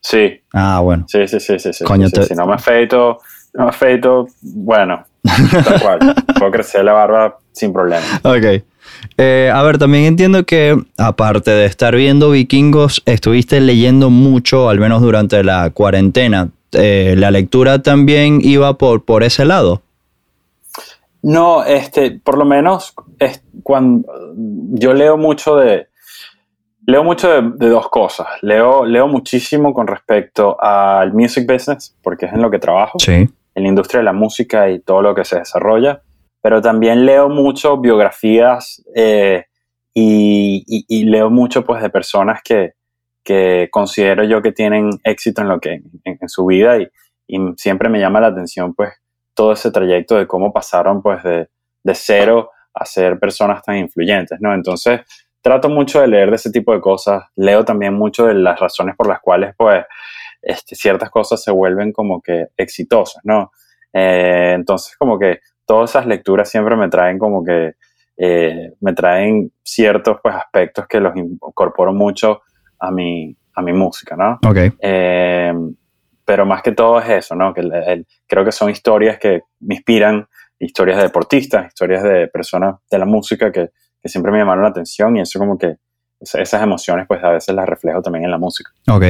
Sí. 0.00 0.40
Ah, 0.52 0.80
bueno. 0.80 1.06
Sí, 1.09 1.26
sí, 1.26 1.40
sí, 1.40 1.59
sí. 1.59 1.73
sí, 1.73 1.85
Si 2.28 2.35
no 2.35 2.47
me 2.47 2.54
afeito, 2.54 3.18
no 3.54 3.64
me 3.64 3.71
afeito, 3.71 4.26
bueno, 4.42 5.04
tal 5.23 5.80
cual. 5.80 5.99
Puedo 6.38 6.50
crecer 6.50 6.85
la 6.85 6.92
barba 6.92 7.38
sin 7.52 7.73
problema. 7.73 8.04
Ok. 8.23 8.62
Eh, 9.16 9.50
a 9.52 9.62
ver, 9.62 9.78
también 9.78 10.04
entiendo 10.04 10.44
que 10.44 10.76
aparte 10.99 11.50
de 11.50 11.66
estar 11.66 11.94
viendo 11.94 12.30
vikingos, 12.30 13.02
estuviste 13.06 13.61
leyendo 13.61 14.11
mucho, 14.11 14.68
al 14.68 14.78
menos 14.78 15.00
durante 15.02 15.42
la 15.42 15.71
cuarentena. 15.71 16.50
Eh, 16.75 17.14
la 17.16 17.31
lectura 17.31 17.83
también 17.83 18.40
iba 18.43 18.76
por, 18.78 19.04
por 19.04 19.23
ese 19.23 19.45
lado. 19.45 19.83
No, 21.23 21.64
este, 21.64 22.11
por 22.11 22.37
lo 22.37 22.45
menos 22.45 22.95
es 23.19 23.43
cuando 23.62 24.07
yo 24.73 24.93
leo 24.93 25.16
mucho 25.16 25.57
de 25.57 25.88
leo 26.87 27.04
mucho 27.04 27.28
de, 27.31 27.69
dos 27.69 27.88
cosas. 27.88 28.26
Leo, 28.43 28.85
leo 28.85 29.09
muchísimo 29.09 29.73
con 29.73 29.87
respecto 29.87 30.57
al 30.61 31.12
music 31.12 31.50
business, 31.50 31.97
porque 32.02 32.26
es 32.26 32.33
en 32.33 32.43
lo 32.43 32.50
que 32.50 32.59
trabajo, 32.59 32.99
en 33.07 33.33
la 33.54 33.69
industria 33.69 34.00
de 34.00 34.04
la 34.04 34.12
música 34.12 34.71
y 34.71 34.81
todo 34.81 35.02
lo 35.02 35.14
que 35.14 35.25
se 35.25 35.38
desarrolla. 35.38 36.02
Pero 36.43 36.61
también 36.61 37.07
leo 37.07 37.28
mucho 37.28 37.78
biografías 37.78 38.85
eh, 38.95 39.47
y, 39.95 41.04
leo 41.04 41.31
mucho 41.31 41.64
pues 41.64 41.83
de 41.83 41.90
personas 41.90 42.40
que, 42.43 42.75
que 43.25 43.69
considero 43.71 44.25
yo 44.25 44.43
que 44.43 44.52
tienen 44.52 44.90
éxito 45.02 45.43
en 45.43 45.49
lo 45.49 45.59
que 45.61 45.81
en, 46.04 46.28
su 46.28 46.47
vida 46.47 46.78
y, 46.78 46.88
siempre 47.57 47.88
me 47.88 47.99
llama 47.99 48.21
la 48.21 48.26
atención 48.26 48.75
pues 48.75 48.93
todo 49.33 49.52
ese 49.52 49.71
trayecto 49.71 50.16
de 50.16 50.26
cómo 50.26 50.52
pasaron 50.52 51.00
pues 51.00 51.23
de, 51.23 51.49
de 51.83 51.95
cero 51.95 52.50
a 52.75 52.85
ser 52.85 53.19
personas 53.19 53.62
tan 53.62 53.76
influyentes, 53.76 54.38
¿no? 54.40 54.52
Entonces, 54.52 55.00
trato 55.40 55.69
mucho 55.69 56.00
de 56.00 56.09
leer 56.09 56.31
de 56.31 56.37
ese 56.37 56.50
tipo 56.50 56.73
de 56.75 56.81
cosas, 56.81 57.23
leo 57.37 57.64
también 57.64 57.95
mucho 57.95 58.26
de 58.26 58.35
las 58.35 58.59
razones 58.59 58.97
por 58.97 59.07
las 59.07 59.21
cuales, 59.21 59.54
pues, 59.57 59.85
este, 60.43 60.75
ciertas 60.75 61.11
cosas 61.11 61.43
se 61.43 61.50
vuelven 61.50 61.93
como 61.93 62.21
que 62.21 62.49
exitosas, 62.57 63.23
¿no? 63.25 63.52
Eh, 63.93 64.52
entonces, 64.54 64.97
como 64.97 65.19
que 65.19 65.40
todas 65.66 65.90
esas 65.90 66.07
lecturas 66.07 66.50
siempre 66.50 66.76
me 66.76 66.88
traen 66.88 67.19
como 67.19 67.45
que, 67.45 67.75
eh, 68.16 68.73
me 68.81 68.93
traen 68.93 69.52
ciertos, 69.62 70.19
pues, 70.23 70.35
aspectos 70.35 70.87
que 70.88 71.00
los 71.00 71.14
incorporo 71.16 71.93
mucho 71.93 72.43
a 72.78 72.90
mi, 72.90 73.37
a 73.54 73.62
mi 73.62 73.73
música, 73.73 74.16
¿no? 74.16 74.38
Ok. 74.49 74.75
Eh, 74.81 75.52
pero 76.25 76.47
más 76.47 76.62
que 76.62 76.73
todo 76.73 77.00
es 77.00 77.09
eso, 77.09 77.35
¿no? 77.35 77.52
Que 77.52 77.62
creo 78.26 78.45
que 78.45 78.52
son 78.52 78.71
historias 78.71 79.19
que 79.19 79.43
me 79.61 79.75
inspiran, 79.76 80.26
historias 80.59 80.97
de 80.97 81.04
deportistas, 81.04 81.66
historias 81.66 82.02
de 82.02 82.28
personas 82.28 82.76
de 82.90 82.99
la 82.99 83.04
música 83.04 83.52
que, 83.52 83.71
que 84.02 84.09
siempre 84.09 84.33
me 84.33 84.38
llamaron 84.38 84.62
la 84.62 84.71
atención 84.71 85.16
y 85.16 85.21
eso 85.21 85.38
como 85.38 85.59
que 85.59 85.76
esas 86.21 86.62
emociones 86.62 87.07
pues 87.07 87.23
a 87.23 87.31
veces 87.31 87.54
las 87.54 87.69
reflejo 87.69 88.00
también 88.00 88.25
en 88.25 88.31
la 88.31 88.38
música. 88.38 88.71
Ok. 88.88 89.04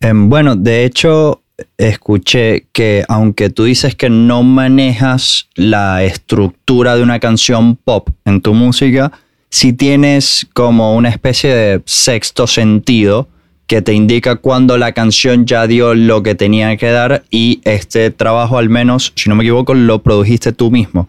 Em, 0.00 0.28
bueno, 0.28 0.56
de 0.56 0.84
hecho, 0.84 1.42
escuché 1.76 2.66
que 2.72 3.04
aunque 3.08 3.50
tú 3.50 3.64
dices 3.64 3.94
que 3.94 4.10
no 4.10 4.42
manejas 4.42 5.48
la 5.54 6.02
estructura 6.02 6.96
de 6.96 7.02
una 7.02 7.20
canción 7.20 7.76
pop 7.76 8.08
en 8.24 8.40
tu 8.40 8.54
música, 8.54 9.12
sí 9.52 9.74
tienes 9.74 10.48
como 10.54 10.96
una 10.96 11.10
especie 11.10 11.54
de 11.54 11.82
sexto 11.84 12.46
sentido 12.46 13.28
que 13.66 13.82
te 13.82 13.92
indica 13.92 14.36
cuando 14.36 14.78
la 14.78 14.92
canción 14.92 15.44
ya 15.44 15.66
dio 15.66 15.94
lo 15.94 16.22
que 16.22 16.34
tenía 16.34 16.74
que 16.78 16.90
dar 16.90 17.22
y 17.30 17.60
este 17.64 18.10
trabajo 18.10 18.56
al 18.56 18.70
menos, 18.70 19.12
si 19.14 19.28
no 19.28 19.36
me 19.36 19.44
equivoco, 19.44 19.74
lo 19.74 20.02
produjiste 20.02 20.52
tú 20.52 20.70
mismo. 20.70 21.06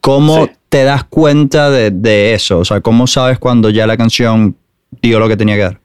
¿Cómo 0.00 0.48
te 0.70 0.84
das 0.84 1.04
cuenta 1.04 1.70
de, 1.70 2.34
eso? 2.34 2.58
O 2.58 2.64
sea, 2.64 2.80
¿cómo 2.80 3.06
sabes 3.06 3.38
cuando 3.38 3.68
ya 3.68 3.86
la 3.86 3.98
canción 3.98 4.56
dio 5.02 5.18
lo 5.20 5.28
que 5.28 5.36
tenía 5.36 5.56
que 5.56 5.62
dar? 5.62 5.78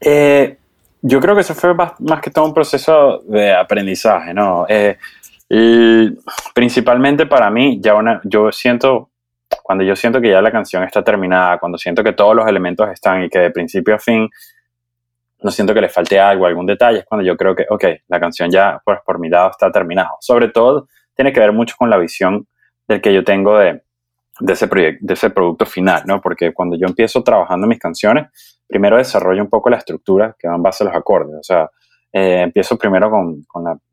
Eh, 0.00 0.56
yo 1.02 1.20
creo 1.20 1.34
que 1.34 1.40
eso 1.40 1.54
fue 1.54 1.74
más, 1.74 1.92
que 2.22 2.30
todo 2.30 2.44
un 2.44 2.54
proceso 2.54 3.22
de 3.26 3.52
aprendizaje, 3.52 4.32
¿no? 4.32 4.64
Eh, 4.68 4.96
principalmente 6.54 7.26
para 7.26 7.50
mí, 7.50 7.80
ya 7.80 7.96
una, 7.96 8.20
yo 8.24 8.52
siento 8.52 9.09
cuando 9.62 9.84
yo 9.84 9.96
siento 9.96 10.20
que 10.20 10.30
ya 10.30 10.40
la 10.40 10.50
canción 10.50 10.82
está 10.84 11.02
terminada, 11.02 11.58
cuando 11.58 11.78
siento 11.78 12.02
que 12.02 12.12
todos 12.12 12.34
los 12.34 12.46
elementos 12.46 12.88
están 12.88 13.24
y 13.24 13.28
que 13.28 13.38
de 13.38 13.50
principio 13.50 13.94
a 13.94 13.98
fin 13.98 14.28
no 15.42 15.50
siento 15.50 15.72
que 15.72 15.80
le 15.80 15.88
falte 15.88 16.20
algo, 16.20 16.46
algún 16.46 16.66
detalle, 16.66 16.98
es 16.98 17.04
cuando 17.06 17.24
yo 17.24 17.36
creo 17.36 17.54
que, 17.54 17.66
ok, 17.68 17.84
la 18.08 18.20
canción 18.20 18.50
ya 18.50 18.80
pues, 18.84 18.98
por 19.04 19.18
mi 19.18 19.28
lado 19.28 19.50
está 19.50 19.70
terminada. 19.72 20.10
Sobre 20.20 20.48
todo 20.48 20.88
tiene 21.14 21.32
que 21.32 21.40
ver 21.40 21.52
mucho 21.52 21.74
con 21.78 21.88
la 21.88 21.96
visión 21.96 22.46
del 22.86 23.00
que 23.00 23.14
yo 23.14 23.24
tengo 23.24 23.58
de, 23.58 23.82
de 24.40 24.52
ese, 24.52 24.66
de 24.66 25.14
ese 25.14 25.30
producto 25.30 25.64
final, 25.64 26.02
¿no? 26.06 26.20
Porque 26.20 26.52
cuando 26.52 26.76
yo 26.76 26.86
empiezo 26.86 27.22
trabajando 27.22 27.66
mis 27.66 27.78
canciones, 27.78 28.28
primero 28.66 28.96
desarrollo 28.96 29.42
un 29.42 29.48
poco 29.48 29.70
la 29.70 29.78
estructura 29.78 30.36
que 30.38 30.48
va 30.48 30.56
en 30.56 30.62
base 30.62 30.84
a 30.84 30.88
los 30.88 30.96
acordes. 30.96 31.36
O 31.38 31.42
sea, 31.42 31.70
eh, 32.12 32.40
empiezo 32.42 32.76
primero 32.76 33.10
con, 33.10 33.44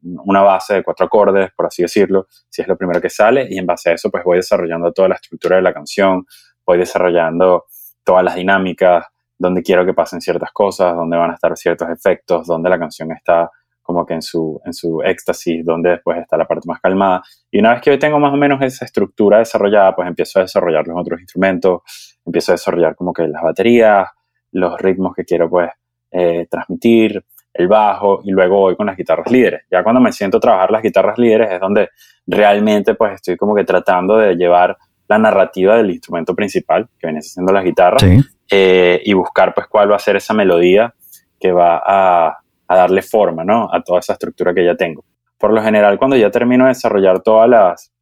una 0.02 0.42
base 0.42 0.76
de 0.76 0.84
cuatro 0.84 1.06
acordes, 1.06 1.52
por 1.56 1.68
así 1.68 1.84
decirlo, 1.84 2.28
si 2.50 2.62
es 2.62 2.68
lo 2.68 2.78
primero 2.78 3.00
que 3.00 3.10
sale, 3.10 3.48
y 3.50 3.58
en 3.58 3.66
base 3.66 3.92
a 3.92 3.94
eso 3.94 4.10
pues 4.10 4.24
voy 4.24 4.38
desarrollando 4.38 4.92
toda 4.92 5.10
la 5.10 5.16
estructura 5.16 5.58
de 5.58 5.62
la 5.62 5.74
canción, 5.74 6.26
voy 6.66 6.80
desarrollando 6.80 7.66
todas 8.04 8.24
las 8.24 8.36
dinámicas, 8.36 9.06
donde 9.38 9.62
quiero 9.62 9.86
que 9.86 9.94
pasen 9.94 10.20
ciertas 10.20 10.52
cosas, 10.52 10.96
donde 10.96 11.18
van 11.18 11.32
a 11.32 11.36
estar 11.36 11.56
ciertos 11.56 11.90
efectos, 11.90 12.48
donde 12.48 12.70
la 12.70 12.80
canción 12.80 13.12
está 13.12 13.52
como 13.88 14.06
que 14.06 14.16
en 14.16 14.22
su, 14.22 14.60
en 14.66 14.74
su 14.74 15.02
éxtasis, 15.02 15.64
donde 15.64 15.92
después 15.92 16.18
está 16.18 16.36
la 16.36 16.46
parte 16.46 16.68
más 16.68 16.82
calmada. 16.82 17.22
Y 17.50 17.60
una 17.60 17.74
vez 17.74 17.82
que 17.82 17.92
yo 17.92 18.00
tengo 18.00 18.20
más 18.20 18.34
o 18.34 18.36
menos 18.36 18.62
esa 18.62 18.84
estructura 18.84 19.38
desarrollada, 19.38 19.96
pues 19.96 20.08
empiezo 20.10 20.40
a 20.40 20.42
desarrollar 20.42 20.86
los 20.86 21.00
otros 21.00 21.22
instrumentos, 21.22 21.82
empiezo 22.26 22.52
a 22.52 22.56
desarrollar 22.56 22.96
como 22.96 23.14
que 23.14 23.28
las 23.30 23.42
baterías, 23.42 24.10
los 24.52 24.78
ritmos 24.82 25.16
que 25.16 25.24
quiero 25.24 25.50
pues 25.50 25.70
eh, 26.12 26.48
transmitir, 26.50 27.24
el 27.58 27.68
bajo 27.68 28.22
y 28.24 28.32
luego 28.32 28.60
voy 28.60 28.76
con 28.76 28.86
las 28.86 28.96
guitarras 28.96 29.30
líderes. 29.32 29.62
Ya 29.72 29.84
cuando 29.84 30.00
me 30.00 30.12
siento 30.12 30.38
a 30.38 30.40
trabajar 30.40 30.72
las 30.72 30.82
guitarras 30.82 31.18
líderes 31.18 31.52
es 31.52 31.60
donde 31.60 31.90
realmente 32.26 32.94
pues 32.96 33.16
estoy 33.16 33.38
como 33.38 33.56
que 33.56 33.64
tratando 33.64 34.18
de 34.18 34.36
llevar 34.36 34.78
la 35.08 35.18
narrativa 35.18 35.78
del 35.78 35.90
instrumento 35.90 36.36
principal, 36.36 36.88
que 37.00 37.08
viene 37.08 37.22
siendo 37.22 37.54
las 37.54 37.64
guitarras, 37.64 38.04
eh, 38.52 39.02
y 39.04 39.14
buscar 39.14 39.54
pues 39.54 39.68
cuál 39.68 39.92
va 39.92 39.96
a 39.96 40.00
ser 40.00 40.18
esa 40.18 40.34
melodía 40.34 40.94
que 41.40 41.52
va 41.52 41.82
a, 41.86 42.38
a, 42.68 42.76
darle 42.76 43.02
forma, 43.02 43.44
¿no? 43.44 43.70
A 43.72 43.82
toda 43.82 44.00
esa 44.00 44.14
estructura 44.14 44.54
que 44.54 44.66
ya 44.66 44.76
tengo. 44.76 45.06
Por 45.38 45.54
lo 45.54 45.62
general, 45.62 45.98
cuando 45.98 46.18
ya 46.18 46.30
termino 46.30 46.66
de 46.66 46.70
desarrollar 46.70 47.22
todas 47.22 47.48
las, 47.48 47.94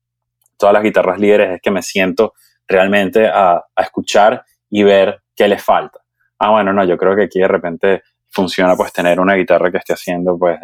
todas 0.58 0.74
las 0.74 0.84
guitarras 0.84 1.20
líderes, 1.20 1.52
es 1.52 1.62
que 1.62 1.72
me 1.72 1.82
siento 1.82 2.34
realmente 2.68 3.28
a, 3.28 3.64
a 3.76 3.82
escuchar 3.82 4.44
y 4.70 4.84
ver 4.84 5.22
qué 5.36 5.48
le 5.48 5.60
falta. 5.60 6.00
Ah, 6.40 6.52
bueno, 6.52 6.74
no, 6.74 6.84
yo 6.86 6.98
creo 6.98 7.16
que 7.16 7.24
aquí 7.24 7.40
de 7.40 7.48
repente 7.48 8.02
funciona 8.36 8.76
pues 8.76 8.92
tener 8.92 9.20
una 9.20 9.34
guitarra 9.36 9.72
que 9.72 9.78
esté 9.78 9.94
haciendo 9.94 10.38
pues 10.38 10.60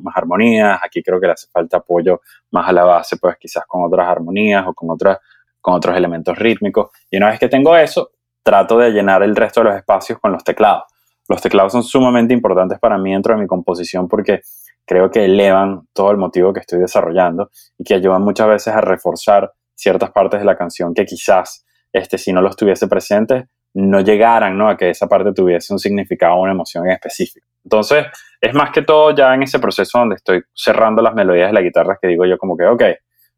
más 0.00 0.16
armonías, 0.16 0.78
aquí 0.80 1.02
creo 1.02 1.20
que 1.20 1.26
le 1.26 1.32
hace 1.32 1.48
falta 1.48 1.78
apoyo 1.78 2.20
más 2.52 2.68
a 2.68 2.72
la 2.72 2.84
base 2.84 3.16
pues 3.16 3.36
quizás 3.36 3.64
con 3.66 3.84
otras 3.84 4.08
armonías 4.08 4.64
o 4.66 4.72
con, 4.72 4.90
otras, 4.90 5.18
con 5.60 5.74
otros 5.74 5.96
elementos 5.96 6.38
rítmicos 6.38 6.90
y 7.10 7.16
una 7.16 7.30
vez 7.30 7.40
que 7.40 7.48
tengo 7.48 7.76
eso 7.76 8.12
trato 8.44 8.78
de 8.78 8.92
llenar 8.92 9.24
el 9.24 9.34
resto 9.34 9.60
de 9.60 9.70
los 9.70 9.76
espacios 9.76 10.20
con 10.20 10.30
los 10.30 10.44
teclados. 10.44 10.84
Los 11.28 11.42
teclados 11.42 11.72
son 11.72 11.82
sumamente 11.82 12.32
importantes 12.32 12.78
para 12.78 12.96
mí 12.96 13.12
dentro 13.12 13.34
de 13.34 13.40
mi 13.40 13.48
composición 13.48 14.06
porque 14.06 14.42
creo 14.84 15.10
que 15.10 15.24
elevan 15.24 15.88
todo 15.92 16.12
el 16.12 16.16
motivo 16.16 16.52
que 16.52 16.60
estoy 16.60 16.78
desarrollando 16.78 17.50
y 17.76 17.82
que 17.82 17.94
ayudan 17.94 18.22
muchas 18.22 18.46
veces 18.46 18.72
a 18.72 18.80
reforzar 18.80 19.52
ciertas 19.74 20.12
partes 20.12 20.38
de 20.38 20.46
la 20.46 20.56
canción 20.56 20.94
que 20.94 21.04
quizás 21.04 21.66
este, 21.92 22.18
si 22.18 22.32
no 22.32 22.40
los 22.40 22.54
tuviese 22.54 22.86
presentes 22.86 23.46
no 23.76 24.00
llegaran 24.00 24.56
¿no? 24.56 24.70
a 24.70 24.76
que 24.76 24.88
esa 24.88 25.06
parte 25.06 25.32
tuviese 25.34 25.70
un 25.72 25.78
significado 25.78 26.36
o 26.36 26.42
una 26.42 26.52
emoción 26.52 26.86
en 26.86 26.92
específico. 26.92 27.46
Entonces, 27.62 28.06
es 28.40 28.54
más 28.54 28.70
que 28.70 28.80
todo 28.80 29.14
ya 29.14 29.34
en 29.34 29.42
ese 29.42 29.58
proceso 29.58 29.98
donde 29.98 30.14
estoy 30.14 30.42
cerrando 30.54 31.02
las 31.02 31.14
melodías 31.14 31.48
de 31.48 31.52
la 31.52 31.60
guitarra 31.60 31.98
que 32.00 32.08
digo 32.08 32.24
yo 32.24 32.38
como 32.38 32.56
que, 32.56 32.64
ok, 32.64 32.82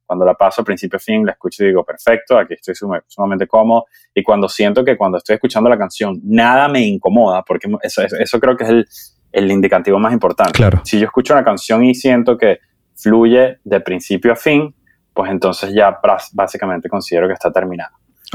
cuando 0.07 0.25
la 0.25 0.35
paso 0.35 0.63
principio 0.63 0.97
a 0.97 1.01
fin, 1.01 1.27
la 1.27 1.33
escucho 1.33 1.65
y 1.65 1.67
digo, 1.67 1.85
perfecto, 1.85 2.39
aquí 2.39 2.55
estoy 2.55 2.75
sumamente 3.09 3.49
cómodo. 3.49 3.87
Y 4.15 4.23
cuando 4.23 4.49
siento 4.49 4.85
que 4.85 4.97
cuando 4.97 5.19
estoy 5.19 5.35
escuchando 5.35 5.69
la 5.69 5.77
canción, 5.77 6.21
nada 6.23 6.69
me 6.69 6.81
incomoda, 6.83 7.43
porque 7.43 7.69
eso, 7.83 8.03
eso, 8.03 8.41
creo 8.41 8.57
que 8.57 8.65
es 8.65 8.71
el, 8.71 8.89
el, 9.33 9.51
indicativo 9.51 9.99
más 9.99 10.13
importante. 10.13 10.53
Claro. 10.53 10.81
Si 10.85 11.01
yo 11.01 11.07
escucho 11.07 11.35
una 11.35 11.45
canción 11.45 11.85
y 11.85 11.95
siento 11.95 12.39
que 12.39 12.61
fluye 12.95 13.59
de 13.65 13.81
principio 13.81 14.33
a 14.33 14.37
fin, 14.37 14.75
pues 15.13 15.31
entonces 15.31 15.75
ya 15.75 15.99
básicamente 16.33 16.89
considero 16.89 17.27
que 17.27 17.35
está 17.35 17.51
terminada. 17.51 17.93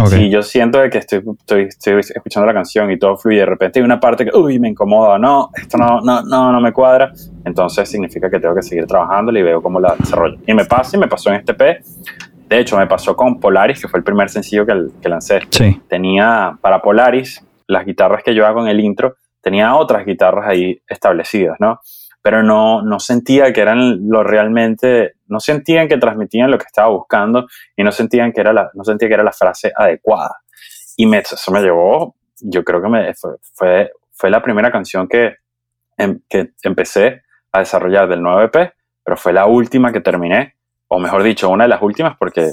Si 0.10 0.30
yo 0.30 0.42
siento 0.42 0.80
que 0.90 0.98
estoy, 0.98 1.22
estoy, 1.40 1.64
estoy, 1.64 2.00
escuchando 2.00 2.48
la 2.48 2.54
canción 2.54 2.90
y 2.90 2.98
todo 2.98 3.16
fluye, 3.16 3.40
de 3.40 3.46
repente 3.46 3.80
hay 3.80 3.86
una 3.86 4.00
parte 4.00 4.26
que, 4.26 4.36
uy, 4.36 4.60
me 4.60 4.70
incomoda, 4.70 5.20
no, 5.20 5.50
esto 5.56 5.78
no, 5.78 6.02
no, 6.02 6.24
no, 6.24 6.52
no 6.52 6.60
me 6.60 6.74
cuadra, 6.74 7.14
entonces 7.46 7.88
significa 7.88 8.30
que 8.30 8.40
tengo 8.40 8.56
que 8.56 8.64
seguir 8.64 8.88
trabajando 8.88 9.32
y 9.32 9.44
veo 9.44 9.62
cómo 9.62 9.80
la 9.80 9.96
desarrollo. 9.96 10.38
Y 10.48 10.54
me 10.54 10.66
pasa 10.66 10.98
y 10.98 11.00
me 11.00 11.08
pasó 11.08 11.30
en 11.30 11.36
este 11.36 11.54
P. 11.54 11.82
De 12.50 12.60
hecho, 12.60 12.78
me 12.78 12.88
pasó 12.88 13.16
con 13.16 13.40
Polaris, 13.40 13.82
que 13.82 13.88
fue 13.88 14.00
el 14.00 14.04
primer 14.04 14.30
sencillo 14.30 14.66
que, 14.66 14.74
que 15.02 15.10
lancé. 15.10 15.42
Sí. 15.50 15.80
Tenía 15.88 16.58
para 16.60 16.82
Polaris, 16.82 17.44
las 17.68 17.86
guitarras 17.86 18.24
que 18.24 18.34
yo 18.34 18.48
hago 18.48 18.62
en 18.62 18.68
el 18.68 18.80
intro, 18.80 19.16
tenía 19.42 19.76
otras 19.76 20.06
guitarras 20.06 20.48
ahí 20.48 20.82
establecidas, 20.88 21.58
¿no? 21.60 21.80
pero 22.24 22.42
no, 22.42 22.82
no 22.82 23.00
sentía 23.02 23.52
que 23.52 23.60
eran 23.60 24.08
lo 24.08 24.24
realmente, 24.24 25.16
no 25.34 25.40
sentían 25.40 25.88
que 25.88 25.98
transmitían 25.98 26.52
lo 26.52 26.58
que 26.58 26.66
estaba 26.66 26.90
buscando 26.90 27.48
y 27.76 27.84
no 27.84 27.92
sentían 27.92 28.32
que 28.32 28.40
era 28.40 28.54
la, 28.54 28.70
no 28.76 28.84
sentía 28.84 29.08
que 29.08 29.16
era 29.16 29.24
la 29.24 29.32
frase 29.32 29.72
adecuada. 29.76 30.38
Y 30.96 31.08
me, 31.08 31.18
eso 31.18 31.52
me 31.52 31.60
llevó, 31.60 32.16
yo 32.40 32.64
creo 32.64 32.82
que 32.82 32.88
me, 32.88 33.14
fue, 33.16 33.92
fue, 34.12 34.30
la 34.30 34.44
primera 34.44 34.72
canción 34.72 35.08
que, 35.08 35.38
em, 35.98 36.22
que 36.30 36.52
empecé 36.62 37.24
a 37.52 37.60
desarrollar 37.60 38.08
del 38.08 38.22
nuevo 38.22 38.42
EP, 38.42 38.74
pero 39.04 39.18
fue 39.18 39.34
la 39.34 39.48
última 39.48 39.92
que 39.92 40.02
terminé, 40.02 40.56
o 40.88 41.00
mejor 41.00 41.24
dicho, 41.24 41.50
una 41.50 41.64
de 41.64 41.70
las 41.70 41.82
últimas 41.82 42.16
porque 42.18 42.52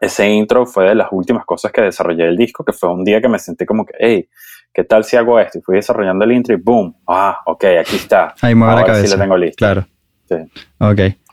ese 0.00 0.28
intro 0.28 0.66
fue 0.66 0.88
de 0.88 0.96
las 0.96 1.08
últimas 1.12 1.44
cosas 1.44 1.70
que 1.70 1.82
desarrollé 1.82 2.26
el 2.26 2.36
disco, 2.36 2.64
que 2.64 2.72
fue 2.72 2.92
un 2.92 3.04
día 3.04 3.20
que 3.20 3.28
me 3.28 3.38
sentí 3.38 3.64
como 3.64 3.86
que, 3.86 3.94
hey, 3.98 4.28
¿qué 4.72 4.82
tal 4.82 5.04
si 5.04 5.16
hago 5.16 5.38
esto? 5.38 5.58
Y 5.58 5.62
fui 5.62 5.76
desarrollando 5.76 6.24
el 6.24 6.32
intro 6.32 6.54
y 6.54 6.60
boom, 6.60 6.96
ah, 7.06 7.40
ok, 7.46 7.64
aquí 7.80 7.96
está. 7.96 8.34
Ahí 8.42 8.56
mueve 8.56 8.74
la 8.74 8.84
cabeza. 8.84 9.06
Sí 9.06 9.12
lo 9.12 9.20
tengo 9.20 9.36
listo. 9.36 9.56
Claro. 9.56 9.86
Sí. 10.28 10.36
Ok. 10.78 11.27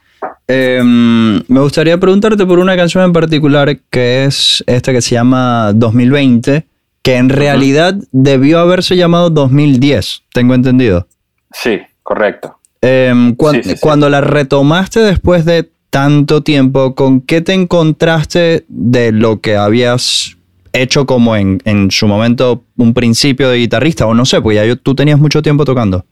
Em, 0.48 1.42
me 1.48 1.60
gustaría 1.60 1.98
preguntarte 1.98 2.46
por 2.46 2.58
una 2.58 2.76
canción 2.76 3.04
en 3.04 3.12
particular 3.12 3.78
que 3.90 4.24
es 4.24 4.62
esta 4.66 4.92
que 4.92 5.00
se 5.00 5.14
llama 5.14 5.72
2020, 5.74 6.66
que 7.02 7.16
en 7.16 7.28
realidad 7.28 7.94
debió 8.12 8.58
haberse 8.58 8.96
llamado 8.96 9.30
2010, 9.30 10.22
tengo 10.32 10.54
entendido. 10.54 11.06
Sí, 11.52 11.80
correcto. 12.02 12.58
Em, 12.80 13.34
cuando 13.80 14.08
la 14.08 14.20
retomaste 14.20 15.00
después 15.00 15.44
de 15.44 15.70
tanto 15.90 16.42
tiempo, 16.42 16.94
¿con 16.94 17.20
qué 17.20 17.40
te 17.40 17.54
encontraste 17.54 18.64
de 18.68 19.12
lo 19.12 19.40
que 19.40 19.56
habías 19.56 20.36
hecho 20.72 21.06
como 21.06 21.36
en, 21.36 21.90
su 21.90 22.06
momento 22.06 22.64
un 22.76 22.92
principio 22.92 23.48
de 23.48 23.58
guitarrista? 23.58 24.06
O 24.06 24.14
no 24.14 24.24
sé, 24.24 24.40
pues 24.40 24.56
ya 24.56 24.76
tú 24.76 24.94
tenías 24.94 25.18
mucho 25.18 25.42
tiempo 25.42 25.64
tocando. 25.64 26.04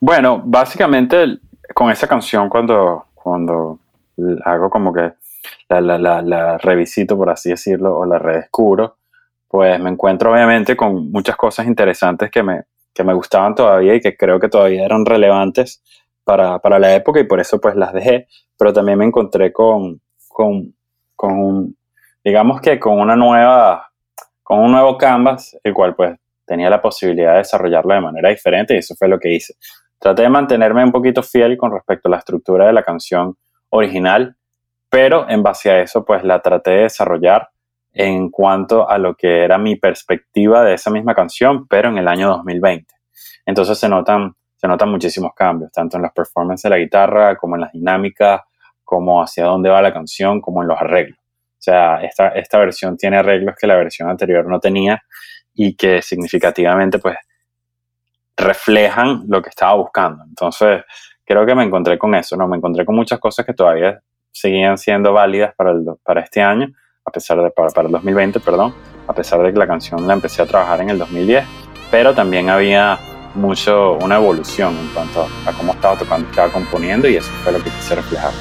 Bueno, 0.00 0.42
básicamente 0.44 1.38
con 1.74 1.90
esa 1.90 2.06
canción 2.06 2.48
cuando, 2.48 3.06
cuando 3.14 3.78
hago 4.44 4.70
como 4.70 4.92
que 4.92 5.12
la, 5.68 5.80
la, 5.80 6.22
la, 6.22 6.58
revisito, 6.58 7.16
por 7.16 7.30
así 7.30 7.50
decirlo, 7.50 7.96
o 7.96 8.04
la 8.04 8.18
redescubro, 8.18 8.96
pues 9.48 9.78
me 9.80 9.90
encuentro 9.90 10.32
obviamente 10.32 10.76
con 10.76 11.10
muchas 11.10 11.36
cosas 11.36 11.66
interesantes 11.66 12.30
que 12.30 12.42
me, 12.42 12.62
que 12.92 13.04
me 13.04 13.14
gustaban 13.14 13.54
todavía 13.54 13.94
y 13.94 14.00
que 14.00 14.16
creo 14.16 14.38
que 14.38 14.48
todavía 14.48 14.84
eran 14.84 15.06
relevantes 15.06 15.82
para, 16.24 16.58
para 16.58 16.78
la 16.78 16.94
época 16.94 17.20
y 17.20 17.24
por 17.24 17.40
eso 17.40 17.60
pues 17.60 17.74
las 17.76 17.92
dejé, 17.92 18.28
pero 18.58 18.72
también 18.72 18.98
me 18.98 19.06
encontré 19.06 19.52
con, 19.52 20.00
con, 20.28 20.74
con 21.16 21.32
un, 21.32 21.76
digamos 22.24 22.60
que 22.60 22.78
con 22.78 23.00
una 23.00 23.16
nueva, 23.16 23.90
con 24.42 24.60
un 24.60 24.72
nuevo 24.72 24.98
canvas, 24.98 25.56
el 25.64 25.72
cual 25.72 25.94
pues 25.94 26.18
tenía 26.46 26.68
la 26.68 26.82
posibilidad 26.82 27.32
de 27.32 27.38
desarrollarlo 27.38 27.94
de 27.94 28.00
manera 28.00 28.28
diferente 28.28 28.74
y 28.74 28.78
eso 28.78 28.94
fue 28.96 29.08
lo 29.08 29.18
que 29.18 29.34
hice. 29.34 29.54
Traté 30.00 30.22
de 30.22 30.30
mantenerme 30.30 30.82
un 30.82 30.92
poquito 30.92 31.22
fiel 31.22 31.58
con 31.58 31.72
respecto 31.72 32.08
a 32.08 32.12
la 32.12 32.16
estructura 32.16 32.66
de 32.66 32.72
la 32.72 32.82
canción 32.82 33.36
original, 33.68 34.34
pero 34.88 35.28
en 35.28 35.42
base 35.42 35.70
a 35.70 35.80
eso 35.80 36.04
pues 36.06 36.24
la 36.24 36.40
traté 36.40 36.70
de 36.70 36.82
desarrollar 36.84 37.50
en 37.92 38.30
cuanto 38.30 38.88
a 38.88 38.96
lo 38.96 39.14
que 39.14 39.44
era 39.44 39.58
mi 39.58 39.76
perspectiva 39.76 40.64
de 40.64 40.74
esa 40.74 40.90
misma 40.90 41.14
canción, 41.14 41.66
pero 41.68 41.90
en 41.90 41.98
el 41.98 42.08
año 42.08 42.28
2020. 42.28 42.86
Entonces 43.44 43.78
se 43.78 43.90
notan, 43.90 44.34
se 44.56 44.66
notan 44.66 44.88
muchísimos 44.90 45.32
cambios, 45.34 45.70
tanto 45.70 45.98
en 45.98 46.02
las 46.04 46.12
performances 46.12 46.62
de 46.62 46.70
la 46.70 46.78
guitarra, 46.78 47.36
como 47.36 47.56
en 47.56 47.62
las 47.62 47.72
dinámicas, 47.72 48.40
como 48.82 49.22
hacia 49.22 49.44
dónde 49.44 49.68
va 49.68 49.82
la 49.82 49.92
canción, 49.92 50.40
como 50.40 50.62
en 50.62 50.68
los 50.68 50.80
arreglos. 50.80 51.18
O 51.18 51.62
sea, 51.62 52.02
esta, 52.02 52.28
esta 52.28 52.58
versión 52.58 52.96
tiene 52.96 53.18
arreglos 53.18 53.54
que 53.60 53.66
la 53.66 53.76
versión 53.76 54.08
anterior 54.08 54.46
no 54.46 54.60
tenía 54.60 55.02
y 55.52 55.76
que 55.76 56.00
significativamente 56.00 56.98
pues 56.98 57.16
reflejan 58.36 59.24
lo 59.28 59.42
que 59.42 59.50
estaba 59.50 59.74
buscando. 59.74 60.24
Entonces, 60.24 60.82
creo 61.24 61.46
que 61.46 61.54
me 61.54 61.64
encontré 61.64 61.98
con 61.98 62.14
eso, 62.14 62.36
¿no? 62.36 62.48
Me 62.48 62.56
encontré 62.56 62.84
con 62.84 62.94
muchas 62.94 63.18
cosas 63.18 63.44
que 63.46 63.54
todavía 63.54 64.00
seguían 64.32 64.78
siendo 64.78 65.12
válidas 65.12 65.54
para, 65.56 65.72
el, 65.72 65.84
para 66.02 66.20
este 66.20 66.40
año, 66.40 66.68
a 67.04 67.10
pesar 67.10 67.42
de, 67.42 67.50
para, 67.50 67.68
para 67.70 67.86
el 67.86 67.92
2020, 67.92 68.40
perdón, 68.40 68.74
a 69.06 69.12
pesar 69.12 69.42
de 69.42 69.52
que 69.52 69.58
la 69.58 69.66
canción 69.66 70.06
la 70.06 70.14
empecé 70.14 70.42
a 70.42 70.46
trabajar 70.46 70.80
en 70.80 70.90
el 70.90 70.98
2010, 70.98 71.44
pero 71.90 72.14
también 72.14 72.48
había 72.48 72.98
mucho, 73.34 73.96
una 74.02 74.16
evolución 74.16 74.76
en 74.76 74.88
cuanto 74.88 75.26
a 75.46 75.52
cómo 75.52 75.72
estaba 75.72 75.96
tocando, 75.96 76.28
estaba 76.28 76.52
componiendo 76.52 77.08
y 77.08 77.16
eso 77.16 77.30
fue 77.42 77.52
lo 77.52 77.58
que 77.58 77.70
quise 77.70 77.94
reflejar. 77.94 78.32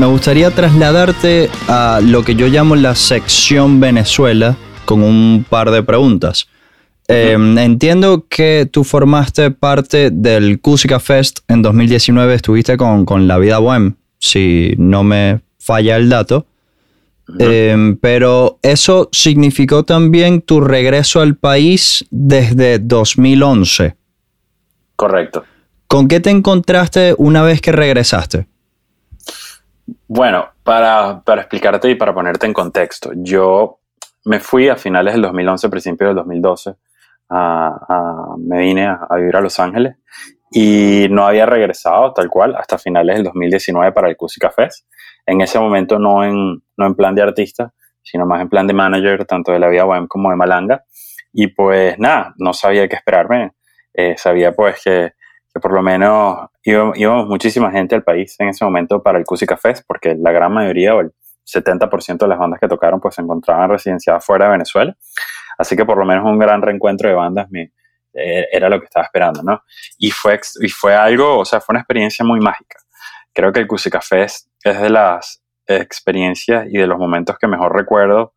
Me 0.00 0.06
gustaría 0.06 0.50
trasladarte 0.50 1.50
a 1.68 2.00
lo 2.02 2.24
que 2.24 2.34
yo 2.34 2.48
llamo 2.48 2.74
la 2.74 2.94
sección 2.94 3.80
Venezuela 3.80 4.56
con 4.86 5.02
un 5.02 5.44
par 5.46 5.70
de 5.70 5.82
preguntas. 5.82 6.48
Em, 7.06 7.58
entiendo 7.58 8.24
que 8.26 8.66
tú 8.72 8.82
formaste 8.82 9.50
parte 9.50 10.10
del 10.10 10.58
Cusica 10.62 11.00
Fest 11.00 11.40
en 11.48 11.60
2019, 11.60 12.34
estuviste 12.34 12.78
con, 12.78 13.28
La 13.28 13.36
Vida 13.36 13.58
Bohem, 13.58 13.96
si 14.18 14.74
no 14.78 15.04
me 15.04 15.42
falla 15.58 15.96
el 15.96 16.08
dato. 16.08 16.46
Em, 17.38 17.98
pero 17.98 18.58
eso 18.62 19.10
significó 19.12 19.82
también 19.82 20.40
tu 20.40 20.62
regreso 20.62 21.20
al 21.20 21.36
país 21.36 22.06
desde 22.10 22.78
2011. 22.78 23.96
Correcto. 24.96 25.44
¿Con 25.88 26.08
qué 26.08 26.20
te 26.20 26.30
encontraste 26.30 27.14
una 27.18 27.42
vez 27.42 27.60
que 27.60 27.72
regresaste? 27.72 28.46
Bueno, 30.12 30.48
para, 30.64 31.22
para, 31.24 31.42
explicarte 31.42 31.88
y 31.88 31.94
para 31.94 32.12
ponerte 32.12 32.44
en 32.44 32.52
contexto, 32.52 33.12
yo 33.14 33.78
me 34.24 34.40
fui 34.40 34.68
a 34.68 34.74
finales 34.74 35.14
del 35.14 35.22
2011, 35.22 35.68
principios 35.68 36.08
del 36.08 36.16
2012, 36.16 36.74
a, 37.28 38.34
me 38.36 38.58
vine 38.58 38.88
a, 38.88 39.06
vivir 39.14 39.36
a 39.36 39.40
Los 39.40 39.60
Ángeles 39.60 39.94
y 40.50 41.06
no 41.12 41.28
había 41.28 41.46
regresado 41.46 42.12
tal 42.12 42.28
cual 42.28 42.56
hasta 42.56 42.76
finales 42.76 43.18
del 43.18 43.24
2019 43.26 43.92
para 43.92 44.08
el 44.08 44.16
Cusi 44.16 44.40
Cafés. 44.40 44.84
En 45.26 45.42
ese 45.42 45.60
momento 45.60 46.00
no 46.00 46.24
en, 46.24 46.60
no 46.76 46.86
en 46.86 46.96
plan 46.96 47.14
de 47.14 47.22
artista, 47.22 47.72
sino 48.02 48.26
más 48.26 48.40
en 48.40 48.48
plan 48.48 48.66
de 48.66 48.74
manager, 48.74 49.24
tanto 49.26 49.52
de 49.52 49.60
la 49.60 49.68
Vida 49.68 49.84
Web 49.84 50.08
como 50.08 50.30
de 50.30 50.34
Malanga. 50.34 50.82
Y 51.32 51.54
pues 51.54 51.96
nada, 52.00 52.34
no 52.36 52.52
sabía 52.52 52.88
qué 52.88 52.96
esperarme. 52.96 53.52
Eh, 53.94 54.16
sabía 54.16 54.50
pues 54.56 54.82
que 54.82 55.12
que 55.52 55.60
por 55.60 55.72
lo 55.72 55.82
menos 55.82 56.48
íbamos, 56.62 57.26
muchísima 57.26 57.70
gente 57.70 57.94
al 57.94 58.02
país 58.02 58.36
en 58.38 58.48
ese 58.48 58.64
momento 58.64 59.02
para 59.02 59.18
el 59.18 59.24
Cusi 59.24 59.46
Cafés, 59.46 59.84
porque 59.86 60.14
la 60.14 60.32
gran 60.32 60.52
mayoría 60.52 60.94
o 60.94 61.00
el 61.00 61.12
70% 61.44 62.18
de 62.18 62.28
las 62.28 62.38
bandas 62.38 62.60
que 62.60 62.68
tocaron 62.68 63.00
pues 63.00 63.14
se 63.16 63.22
encontraban 63.22 63.70
residenciadas 63.70 64.24
fuera 64.24 64.46
de 64.46 64.52
Venezuela. 64.52 64.96
Así 65.58 65.76
que 65.76 65.84
por 65.84 65.98
lo 65.98 66.04
menos 66.04 66.24
un 66.24 66.38
gran 66.38 66.62
reencuentro 66.62 67.08
de 67.08 67.14
bandas 67.14 67.50
me, 67.50 67.72
eh, 68.14 68.46
era 68.50 68.68
lo 68.68 68.78
que 68.78 68.86
estaba 68.86 69.04
esperando, 69.04 69.42
¿no? 69.42 69.62
Y 69.98 70.10
fue, 70.10 70.40
y 70.60 70.68
fue 70.68 70.94
algo, 70.94 71.38
o 71.38 71.44
sea, 71.44 71.60
fue 71.60 71.74
una 71.74 71.80
experiencia 71.80 72.24
muy 72.24 72.40
mágica. 72.40 72.78
Creo 73.32 73.52
que 73.52 73.60
el 73.60 73.66
Cusi 73.66 73.90
Cafés 73.90 74.48
es 74.64 74.80
de 74.80 74.90
las 74.90 75.42
experiencias 75.66 76.66
y 76.68 76.78
de 76.78 76.86
los 76.86 76.98
momentos 76.98 77.38
que 77.38 77.46
mejor 77.46 77.76
recuerdo 77.76 78.34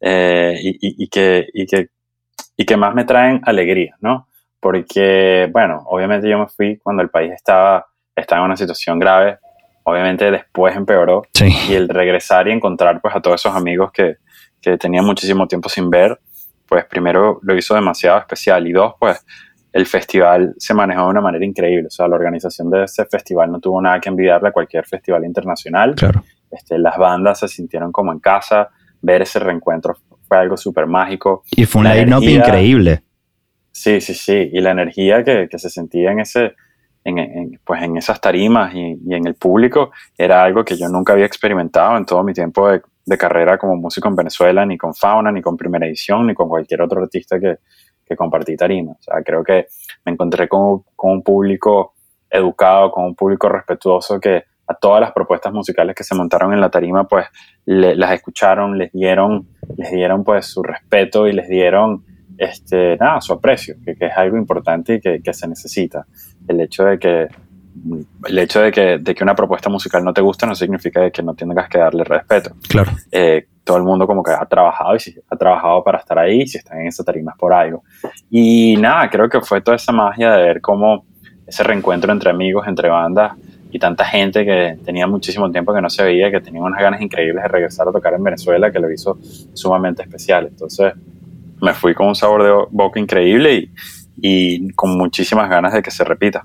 eh, 0.00 0.58
y, 0.62 1.08
que, 1.08 1.46
y, 1.52 1.66
que, 1.66 1.88
y 2.56 2.64
que 2.64 2.76
más 2.76 2.94
me 2.94 3.04
traen 3.04 3.42
alegría, 3.44 3.96
¿no? 4.00 4.28
Porque, 4.60 5.48
bueno, 5.52 5.82
obviamente 5.86 6.28
yo 6.28 6.38
me 6.38 6.46
fui 6.46 6.78
cuando 6.78 7.02
el 7.02 7.08
país 7.08 7.32
estaba, 7.32 7.86
estaba 8.14 8.42
en 8.42 8.46
una 8.46 8.56
situación 8.56 8.98
grave, 8.98 9.38
obviamente 9.84 10.30
después 10.30 10.76
empeoró, 10.76 11.22
y 11.68 11.74
el 11.74 11.88
regresar 11.88 12.46
y 12.46 12.52
encontrar 12.52 13.00
pues 13.00 13.16
a 13.16 13.20
todos 13.20 13.40
esos 13.40 13.56
amigos 13.56 13.90
que, 13.92 14.16
que 14.60 14.76
tenía 14.76 15.02
muchísimo 15.02 15.48
tiempo 15.48 15.68
sin 15.68 15.88
ver, 15.88 16.20
pues 16.68 16.84
primero 16.84 17.40
lo 17.42 17.56
hizo 17.56 17.74
demasiado 17.74 18.18
especial, 18.18 18.66
y 18.68 18.72
dos, 18.72 18.94
pues 19.00 19.24
el 19.72 19.86
festival 19.86 20.54
se 20.58 20.74
manejó 20.74 21.04
de 21.04 21.08
una 21.08 21.20
manera 21.20 21.44
increíble, 21.44 21.86
o 21.86 21.90
sea, 21.90 22.06
la 22.06 22.16
organización 22.16 22.70
de 22.70 22.84
ese 22.84 23.06
festival 23.06 23.50
no 23.50 23.60
tuvo 23.60 23.80
nada 23.80 23.98
que 23.98 24.10
envidiarle 24.10 24.48
a 24.50 24.52
cualquier 24.52 24.84
festival 24.84 25.24
internacional, 25.24 25.94
claro. 25.94 26.22
este, 26.50 26.78
las 26.78 26.98
bandas 26.98 27.38
se 27.40 27.48
sintieron 27.48 27.90
como 27.92 28.12
en 28.12 28.18
casa, 28.18 28.68
ver 29.00 29.22
ese 29.22 29.38
reencuentro 29.38 29.96
fue 30.28 30.38
algo 30.38 30.56
súper 30.56 30.86
mágico. 30.86 31.42
Y 31.50 31.64
fue 31.64 31.80
un 31.82 31.88
line-up 31.88 32.22
increíble. 32.22 33.02
Sí, 33.72 34.00
sí, 34.00 34.14
sí. 34.14 34.50
Y 34.52 34.60
la 34.60 34.72
energía 34.72 35.22
que, 35.24 35.48
se 35.56 35.70
sentía 35.70 36.12
en 36.12 36.20
ese, 36.20 36.54
en, 37.04 37.58
pues 37.64 37.82
en 37.82 37.96
esas 37.96 38.20
tarimas 38.20 38.74
y, 38.74 38.98
en 39.08 39.26
el 39.26 39.34
público 39.34 39.90
era 40.16 40.42
algo 40.42 40.64
que 40.64 40.76
yo 40.76 40.88
nunca 40.88 41.12
había 41.12 41.26
experimentado 41.26 41.96
en 41.96 42.04
todo 42.04 42.22
mi 42.22 42.32
tiempo 42.32 42.68
de, 42.68 42.82
carrera 43.18 43.58
como 43.58 43.74
músico 43.74 44.06
en 44.06 44.14
Venezuela, 44.14 44.64
ni 44.64 44.78
con 44.78 44.94
Fauna, 44.94 45.32
ni 45.32 45.42
con 45.42 45.56
Primera 45.56 45.84
Edición, 45.84 46.28
ni 46.28 46.34
con 46.34 46.48
cualquier 46.48 46.82
otro 46.82 47.02
artista 47.02 47.40
que, 47.40 47.56
que 48.10 48.16
compartí 48.16 48.56
tarima. 48.56 48.92
O 48.92 48.98
sea, 49.00 49.22
creo 49.24 49.44
que 49.44 49.66
me 50.04 50.12
encontré 50.12 50.48
con, 50.48 50.82
un 50.96 51.22
público 51.22 51.94
educado, 52.28 52.90
con 52.90 53.04
un 53.04 53.14
público 53.14 53.48
respetuoso 53.48 54.18
que 54.18 54.44
a 54.66 54.74
todas 54.74 55.00
las 55.00 55.12
propuestas 55.12 55.52
musicales 55.52 55.94
que 55.94 56.04
se 56.04 56.14
montaron 56.16 56.52
en 56.52 56.60
la 56.60 56.70
tarima, 56.70 57.06
pues 57.06 57.26
las 57.64 58.12
escucharon, 58.12 58.78
les 58.78 58.92
dieron, 58.92 59.48
les 59.76 59.90
dieron 59.92 60.24
pues 60.24 60.46
su 60.46 60.62
respeto 60.62 61.26
y 61.28 61.32
les 61.32 61.48
dieron 61.48 62.04
este, 62.40 62.96
nada, 62.96 63.20
su 63.20 63.34
aprecio, 63.34 63.76
que, 63.84 63.92
es 63.92 64.12
algo 64.16 64.38
importante 64.38 64.94
y 64.94 65.20
que, 65.20 65.34
se 65.34 65.46
necesita. 65.46 66.06
El 66.48 66.58
hecho 66.62 66.84
de 66.84 66.98
que 66.98 67.28
el 68.26 68.38
hecho 68.38 68.62
de 68.62 68.72
que, 68.72 68.98
de 68.98 69.14
que, 69.14 69.22
una 69.22 69.34
propuesta 69.34 69.68
musical 69.68 70.02
no 70.02 70.14
te 70.14 70.22
gusta 70.22 70.46
no 70.46 70.54
significa 70.54 71.10
que 71.10 71.22
no 71.22 71.34
tengas 71.34 71.68
que 71.68 71.78
darle 71.78 72.02
respeto. 72.02 72.52
Claro. 72.66 72.92
Eh, 73.12 73.46
todo 73.62 73.76
el 73.76 73.82
mundo 73.82 74.06
como 74.06 74.22
que 74.22 74.32
ha 74.32 74.46
trabajado 74.46 74.96
y 74.96 75.00
si 75.00 75.14
ha 75.28 75.36
trabajado 75.36 75.84
para 75.84 75.98
estar 75.98 76.18
ahí, 76.18 76.46
si 76.46 76.56
están 76.56 76.80
en 76.80 76.86
esa 76.86 77.04
tarima 77.04 77.32
es 77.32 77.38
por 77.38 77.52
algo. 77.52 77.84
Y 78.30 78.74
nada, 78.78 79.10
creo 79.10 79.28
que 79.28 79.42
fue 79.42 79.60
toda 79.60 79.76
esa 79.76 79.92
magia 79.92 80.32
de 80.32 80.42
ver 80.42 80.60
cómo 80.62 81.04
ese 81.46 81.62
reencuentro 81.62 82.10
entre 82.10 82.30
amigos, 82.30 82.66
entre 82.66 82.88
bandas 82.88 83.34
y 83.70 83.78
tanta 83.78 84.06
gente 84.06 84.46
que 84.46 84.78
tenía 84.82 85.06
muchísimo 85.06 85.50
tiempo 85.50 85.74
que 85.74 85.82
no 85.82 85.90
se 85.90 86.02
veía, 86.02 86.30
que 86.30 86.40
tenía 86.40 86.62
unas 86.62 86.80
ganas 86.80 87.02
increíbles 87.02 87.42
de 87.42 87.48
regresar 87.48 87.86
a 87.86 87.92
tocar 87.92 88.14
en 88.14 88.24
Venezuela, 88.24 88.72
que 88.72 88.78
lo 88.78 88.90
hizo 88.90 89.18
sumamente 89.52 90.02
especial. 90.02 90.46
Entonces, 90.46 90.94
me 91.60 91.74
fui 91.74 91.94
con 91.94 92.08
un 92.08 92.14
sabor 92.14 92.42
de 92.42 92.50
boca 92.70 92.98
increíble 93.00 93.70
y, 94.20 94.72
con 94.72 94.96
muchísimas 94.96 95.48
ganas 95.48 95.72
de 95.72 95.82
que 95.82 95.90
se 95.90 96.04
repita. 96.04 96.44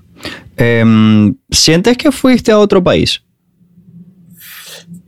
Em, 0.56 1.34
¿Sientes 1.50 1.96
que 1.98 2.10
fuiste 2.10 2.52
a 2.52 2.58
otro 2.58 2.82
país? 2.82 3.22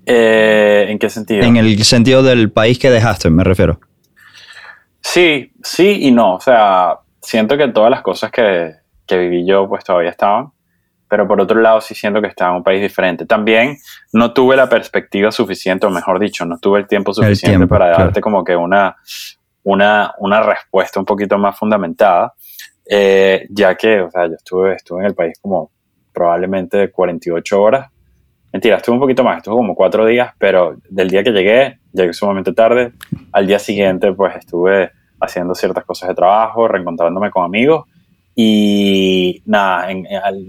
Eh, 0.04 0.86
¿En 0.88 0.98
qué 0.98 1.10
sentido? 1.10 1.42
En 1.42 1.56
el 1.56 1.82
sentido 1.84 2.22
del 2.22 2.50
país 2.50 2.78
que 2.78 2.90
dejaste, 2.90 3.30
me 3.30 3.44
refiero. 3.44 3.80
Sí, 5.00 5.52
sí 5.62 5.98
y 6.02 6.10
no. 6.10 6.34
O 6.34 6.40
sea, 6.40 6.98
siento 7.20 7.56
que 7.56 7.68
todas 7.68 7.90
las 7.90 8.02
cosas 8.02 8.30
que, 8.30 8.74
viví 9.10 9.46
yo 9.46 9.68
pues 9.68 9.84
todavía 9.84 10.10
estaban. 10.10 10.50
pero 11.08 11.26
por 11.26 11.40
otro 11.40 11.58
lado 11.60 11.80
sí 11.80 11.94
siento 11.94 12.20
que 12.20 12.26
estaba 12.26 12.50
en 12.50 12.56
un 12.58 12.62
país 12.62 12.82
diferente. 12.82 13.24
También 13.24 13.78
no 14.12 14.32
tuve 14.32 14.56
la 14.56 14.68
perspectiva 14.68 15.32
suficiente, 15.32 15.86
o 15.86 15.90
mejor 15.90 16.18
dicho, 16.18 16.44
no 16.44 16.58
tuve 16.58 16.80
el 16.80 16.86
tiempo 16.86 17.14
suficiente 17.14 17.66
para 17.66 17.88
darte 17.88 18.20
como 18.20 18.44
que 18.44 18.54
una, 18.54 18.96
una, 19.64 20.14
una 20.18 20.42
respuesta 20.42 21.00
un 21.00 21.06
poquito 21.06 21.38
más 21.38 21.58
fundamentada, 21.58 22.34
eh, 22.88 23.46
ya 23.50 23.74
que, 23.74 24.00
o 24.00 24.10
sea, 24.10 24.26
yo 24.26 24.34
estuve, 24.34 24.74
estuve 24.74 25.00
en 25.00 25.06
el 25.06 25.14
país 25.14 25.38
como 25.40 25.70
probablemente 26.12 26.90
48 26.90 27.62
horas. 27.62 27.90
Mentira, 28.52 28.76
estuve 28.76 28.94
un 28.94 29.00
poquito 29.00 29.22
más, 29.22 29.38
estuve 29.38 29.56
como 29.56 29.74
cuatro 29.74 30.06
días, 30.06 30.32
pero 30.38 30.76
del 30.88 31.10
día 31.10 31.22
que 31.22 31.32
llegué, 31.32 31.78
llegué 31.92 32.12
sumamente 32.12 32.52
tarde. 32.52 32.92
Al 33.32 33.46
día 33.46 33.58
siguiente, 33.58 34.12
pues 34.12 34.36
estuve 34.36 34.90
haciendo 35.20 35.54
ciertas 35.54 35.84
cosas 35.84 36.08
de 36.08 36.14
trabajo, 36.14 36.66
reencontrándome 36.66 37.30
con 37.30 37.44
amigos 37.44 37.86
y 38.40 39.42
nada, 39.46 39.88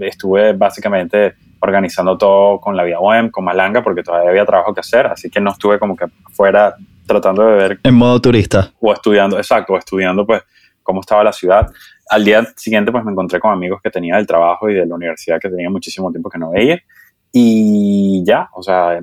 estuve 0.01 0.53
básicamente 0.53 1.33
organizando 1.59 2.19
todo 2.19 2.59
con 2.59 2.77
la 2.77 2.83
vía 2.83 2.99
web, 2.99 3.31
con 3.31 3.43
Malanga, 3.43 3.81
porque 3.81 4.03
todavía 4.03 4.29
había 4.29 4.45
trabajo 4.45 4.75
que 4.75 4.81
hacer, 4.81 5.07
así 5.07 5.27
que 5.27 5.41
no 5.41 5.49
estuve 5.49 5.79
como 5.79 5.95
que 5.95 6.05
fuera 6.31 6.75
tratando 7.09 7.43
de 7.43 7.55
ver... 7.55 7.79
En 7.83 7.95
modo 7.95 8.21
turista. 8.21 8.71
O 8.79 8.93
estudiando, 8.93 9.37
exacto, 9.37 9.73
o 9.73 9.77
estudiando 9.77 10.25
pues 10.25 10.43
cómo 10.83 11.01
estaba 11.01 11.23
la 11.23 11.33
ciudad 11.33 11.69
al 12.09 12.25
día 12.25 12.43
siguiente 12.55 12.91
pues 12.91 13.03
me 13.05 13.11
encontré 13.11 13.39
con 13.39 13.51
amigos 13.51 13.79
que 13.81 13.91
tenía 13.91 14.15
del 14.15 14.25
trabajo 14.25 14.69
y 14.69 14.73
de 14.73 14.85
la 14.85 14.95
universidad 14.95 15.39
que 15.39 15.49
tenía 15.49 15.69
muchísimo 15.69 16.11
tiempo 16.11 16.29
que 16.29 16.39
no 16.39 16.51
veía 16.51 16.81
y 17.31 18.23
ya, 18.25 18.49
o 18.53 18.63
sea, 18.63 18.99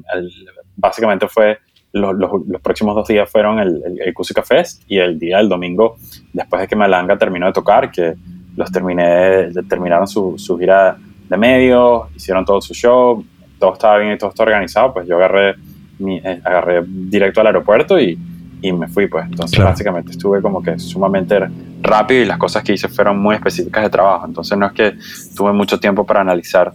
básicamente 0.74 1.28
fue 1.28 1.58
los, 1.92 2.14
los, 2.14 2.60
próximos 2.60 2.94
dos 2.94 3.06
días 3.06 3.30
fueron 3.30 3.58
el, 3.60 3.82
el, 3.86 4.00
el 4.02 4.12
Cusica 4.12 4.42
Fest 4.42 4.82
y 4.88 4.98
el 4.98 5.18
día 5.18 5.38
del 5.38 5.48
domingo 5.48 5.96
después 6.32 6.60
de 6.60 6.68
que 6.68 6.76
Malanga 6.76 7.16
terminó 7.16 7.46
de 7.46 7.52
tocar, 7.52 7.90
que 7.90 8.14
los 8.56 8.70
terminé, 8.72 9.50
terminaron 9.68 10.08
su, 10.08 10.34
su 10.36 10.58
gira 10.58 10.98
de 11.28 11.36
medios, 11.36 12.08
hicieron 12.14 12.44
todo 12.44 12.60
su 12.60 12.74
show, 12.74 13.24
todo 13.58 13.74
estaba 13.74 13.98
bien 13.98 14.14
y 14.14 14.18
todo 14.18 14.30
estaba 14.30 14.48
organizado, 14.48 14.92
pues 14.92 15.06
yo 15.06 15.16
agarré, 15.16 15.54
mi, 15.98 16.18
eh, 16.18 16.40
agarré 16.44 16.82
directo 16.86 17.40
al 17.40 17.48
aeropuerto 17.48 17.98
y, 17.98 18.18
y 18.62 18.72
me 18.72 18.88
fui, 18.88 19.06
pues. 19.06 19.26
Entonces, 19.26 19.62
básicamente 19.62 20.12
estuve 20.12 20.40
como 20.40 20.62
que 20.62 20.78
sumamente 20.78 21.38
rápido 21.82 22.22
y 22.22 22.24
las 22.24 22.38
cosas 22.38 22.62
que 22.62 22.72
hice 22.72 22.88
fueron 22.88 23.18
muy 23.18 23.34
específicas 23.34 23.84
de 23.84 23.90
trabajo. 23.90 24.26
Entonces 24.26 24.56
no 24.58 24.66
es 24.66 24.72
que 24.72 24.94
tuve 25.36 25.52
mucho 25.52 25.78
tiempo 25.78 26.04
para 26.04 26.20
analizar 26.20 26.72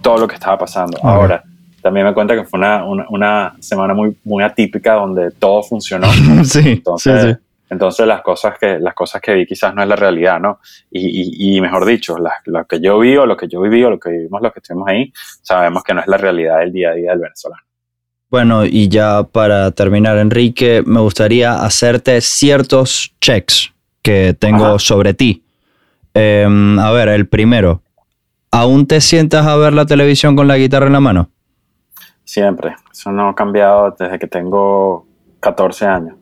todo 0.00 0.18
lo 0.18 0.28
que 0.28 0.34
estaba 0.34 0.58
pasando. 0.58 0.98
Ahora, 1.02 1.42
también 1.80 2.06
me 2.06 2.14
cuenta 2.14 2.34
que 2.34 2.44
fue 2.44 2.58
una, 2.58 2.84
una, 2.84 3.56
semana 3.60 3.94
muy, 3.94 4.16
muy 4.24 4.42
atípica 4.42 4.94
donde 4.94 5.32
todo 5.32 5.62
funcionó. 5.62 6.08
sí, 6.44 6.70
entonces, 6.70 7.22
sí, 7.22 7.44
Entonces 7.70 8.06
las 8.06 8.22
cosas, 8.22 8.58
que, 8.58 8.78
las 8.78 8.94
cosas 8.94 9.20
que 9.20 9.34
vi 9.34 9.46
quizás 9.46 9.74
no 9.74 9.82
es 9.82 9.88
la 9.88 9.96
realidad, 9.96 10.40
¿no? 10.40 10.60
Y, 10.90 11.56
y, 11.56 11.60
mejor 11.60 11.84
dicho, 11.84 12.16
lo 12.46 12.64
que 12.66 12.80
yo 12.80 12.98
vi 12.98 13.16
o 13.16 13.26
lo 13.26 13.36
que 13.36 13.48
yo 13.48 13.60
viví 13.60 13.82
o 13.82 13.90
lo 13.90 13.98
que 13.98 14.10
vivimos 14.10 14.40
los 14.42 14.52
que 14.52 14.60
estuvimos 14.60 14.88
ahí, 14.88 15.12
sabemos 15.42 15.82
que 15.82 15.94
no 15.94 16.00
es 16.00 16.06
la 16.06 16.16
realidad 16.16 16.58
del 16.60 16.72
día 16.72 16.90
a 16.90 16.94
día 16.94 17.10
del 17.10 17.20
venezolano. 17.20 17.62
Bueno, 18.32 18.64
y 18.64 18.88
ya 18.88 19.24
para 19.24 19.72
terminar, 19.72 20.16
Enrique, 20.16 20.82
me 20.86 21.00
gustaría 21.00 21.52
hacerte 21.52 22.18
ciertos 22.22 23.14
checks 23.20 23.74
que 24.00 24.32
tengo 24.32 24.78
sobre 24.78 25.12
ti. 25.12 25.44
Em, 26.14 26.78
a 26.78 26.90
ver, 26.92 27.10
el 27.10 27.28
primero. 27.28 27.82
¿Aún 28.50 28.86
te 28.86 29.02
sientas 29.02 29.46
a 29.46 29.54
ver 29.56 29.74
la 29.74 29.84
televisión 29.84 30.34
con 30.34 30.48
la 30.48 30.56
guitarra 30.56 30.86
en 30.86 30.94
la 30.94 31.00
mano? 31.00 31.28
Siempre. 32.24 32.74
Eso 32.90 33.12
no 33.12 33.28
ha 33.28 33.34
cambiado 33.34 33.94
desde 33.98 34.18
que 34.18 34.26
tengo 34.26 35.06
14 35.40 35.84
años. 35.84 36.16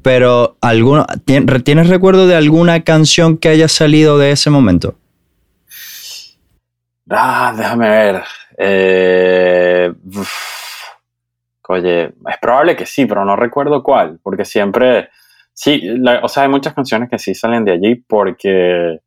Pero, 0.00 0.56
¿alguno, 0.62 1.04
¿tienes 1.26 1.88
recuerdo 1.88 2.26
de 2.26 2.36
alguna 2.36 2.84
canción 2.84 3.36
que 3.36 3.50
haya 3.50 3.68
salido 3.68 4.16
de 4.16 4.30
ese 4.30 4.48
momento? 4.48 4.94
Ah, 7.10 7.52
déjame 7.54 7.90
ver. 7.90 8.22
Eh, 8.56 9.92
oye, 11.68 12.04
es 12.04 12.38
probable 12.40 12.76
que 12.76 12.86
sí, 12.86 13.06
pero 13.06 13.24
no 13.24 13.36
recuerdo 13.36 13.82
cuál, 13.82 14.18
porque 14.22 14.44
siempre 14.44 15.08
Sí, 15.60 15.82
o 16.22 16.28
sea, 16.28 16.44
hay 16.44 16.48
muchas 16.48 16.72
canciones 16.72 17.10
que 17.10 17.18
sí 17.18 17.34
salen 17.34 17.64
de 17.64 17.72
allí 17.72 17.96
porque, 17.96 19.00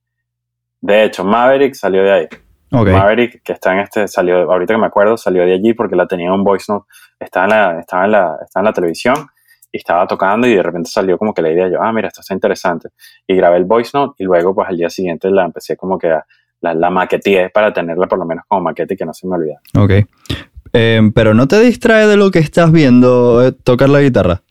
de 0.82 1.04
hecho, 1.06 1.24
Maverick 1.24 1.74
salió 1.76 2.04
de 2.04 2.12
ahí. 2.12 2.28
Maverick, 2.69 3.41
que 3.41 3.54
está 3.54 3.71
en 3.71 3.80
este, 3.80 4.06
salió, 4.10 4.52
ahorita 4.52 4.74
que 4.74 4.82
me 4.82 4.88
acuerdo, 4.88 5.15
salió 5.15 5.45
de 5.45 5.54
allí 5.54 5.74
porque 5.74 5.95
la 5.95 6.08
tenía 6.08 6.34
un 6.34 6.43
voice 6.43 6.69
note, 6.69 6.88
estaba 7.17 7.45
en 7.45 7.52
la, 7.52 7.80
estaba 7.80 8.04
en 8.04 8.12
la, 8.12 8.38
estaba 8.43 8.63
en 8.63 8.65
la 8.65 8.74
televisión 8.74 9.15
y 9.71 9.78
estaba 9.78 10.06
tocando 10.06 10.45
y 10.45 10.54
de 10.54 10.62
repente 10.62 10.89
salió 10.89 11.17
como 11.17 11.34
que 11.34 11.41
la 11.41 11.52
idea, 11.52 11.69
yo, 11.69 11.82
ah, 11.82 11.93
mira, 11.93 12.10
esto 12.10 12.19
está 12.19 12.34
interesante. 12.34 12.89
Y 13.26 13.34
grabé 13.38 13.56
el 13.56 13.63
voice 13.63 13.91
note 13.93 14.21
y 14.21 14.26
luego 14.26 14.54
pues 14.54 14.67
al 14.67 14.76
día 14.76 14.89
siguiente 14.89 15.32
la 15.32 15.45
empecé 15.45 15.78
como 15.78 15.97
que 15.97 16.10
a, 16.10 16.26
la, 16.60 16.74
la 16.74 16.89
maqueteé 16.89 17.50
para 17.50 17.71
tenerla 17.71 18.08
por 18.08 18.19
lo 18.19 18.26
menos 18.26 18.43
como 18.45 18.60
maquete 18.60 18.95
y 18.95 18.97
que 18.97 19.06
no 19.06 19.13
se 19.13 19.26
me 19.26 19.38
olvide. 19.38 19.60
Ok. 19.78 20.06
Em, 20.73 21.12
pero 21.12 21.34
no 21.34 21.47
te 21.47 21.60
distrae 21.60 22.07
de 22.07 22.17
lo 22.17 22.31
que 22.31 22.39
estás 22.39 22.71
viendo 22.71 23.45
eh, 23.45 23.51
tocar 23.51 23.89
la 23.89 24.01
guitarra. 24.01 24.41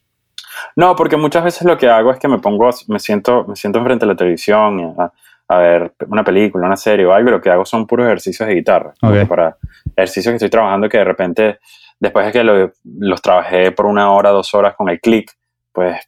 No, 0.76 0.94
porque 0.94 1.16
muchas 1.16 1.44
veces 1.44 1.66
lo 1.66 1.78
que 1.78 1.88
hago 1.88 2.12
es 2.12 2.18
que 2.18 2.28
me 2.28 2.38
pongo, 2.38 2.70
me 2.88 2.98
siento, 2.98 3.44
me 3.48 3.56
siento 3.56 3.78
enfrente 3.78 4.06
de 4.06 4.12
la 4.12 4.16
televisión 4.16 4.94
a, 4.98 5.12
a 5.50 5.58
ver 5.58 5.94
una 6.06 6.22
película, 6.22 6.64
una 6.64 6.76
serie 6.76 7.04
o 7.04 7.12
algo, 7.12 7.28
y 7.28 7.32
lo 7.32 7.40
que 7.40 7.50
hago 7.50 7.64
son 7.64 7.84
puros 7.84 8.06
ejercicios 8.06 8.48
de 8.48 8.54
guitarra. 8.54 8.94
Para 9.28 9.56
ejercicios 9.96 10.30
que 10.30 10.36
estoy 10.36 10.48
trabajando 10.48 10.88
que 10.88 10.98
de 10.98 11.04
repente, 11.04 11.58
después 11.98 12.26
de 12.26 12.32
que 12.32 12.70
los 12.84 13.20
trabajé 13.20 13.72
por 13.72 13.86
una 13.86 14.12
hora, 14.12 14.30
dos 14.30 14.54
horas 14.54 14.76
con 14.76 14.88
el 14.88 15.00
click, 15.00 15.32
pues 15.72 15.98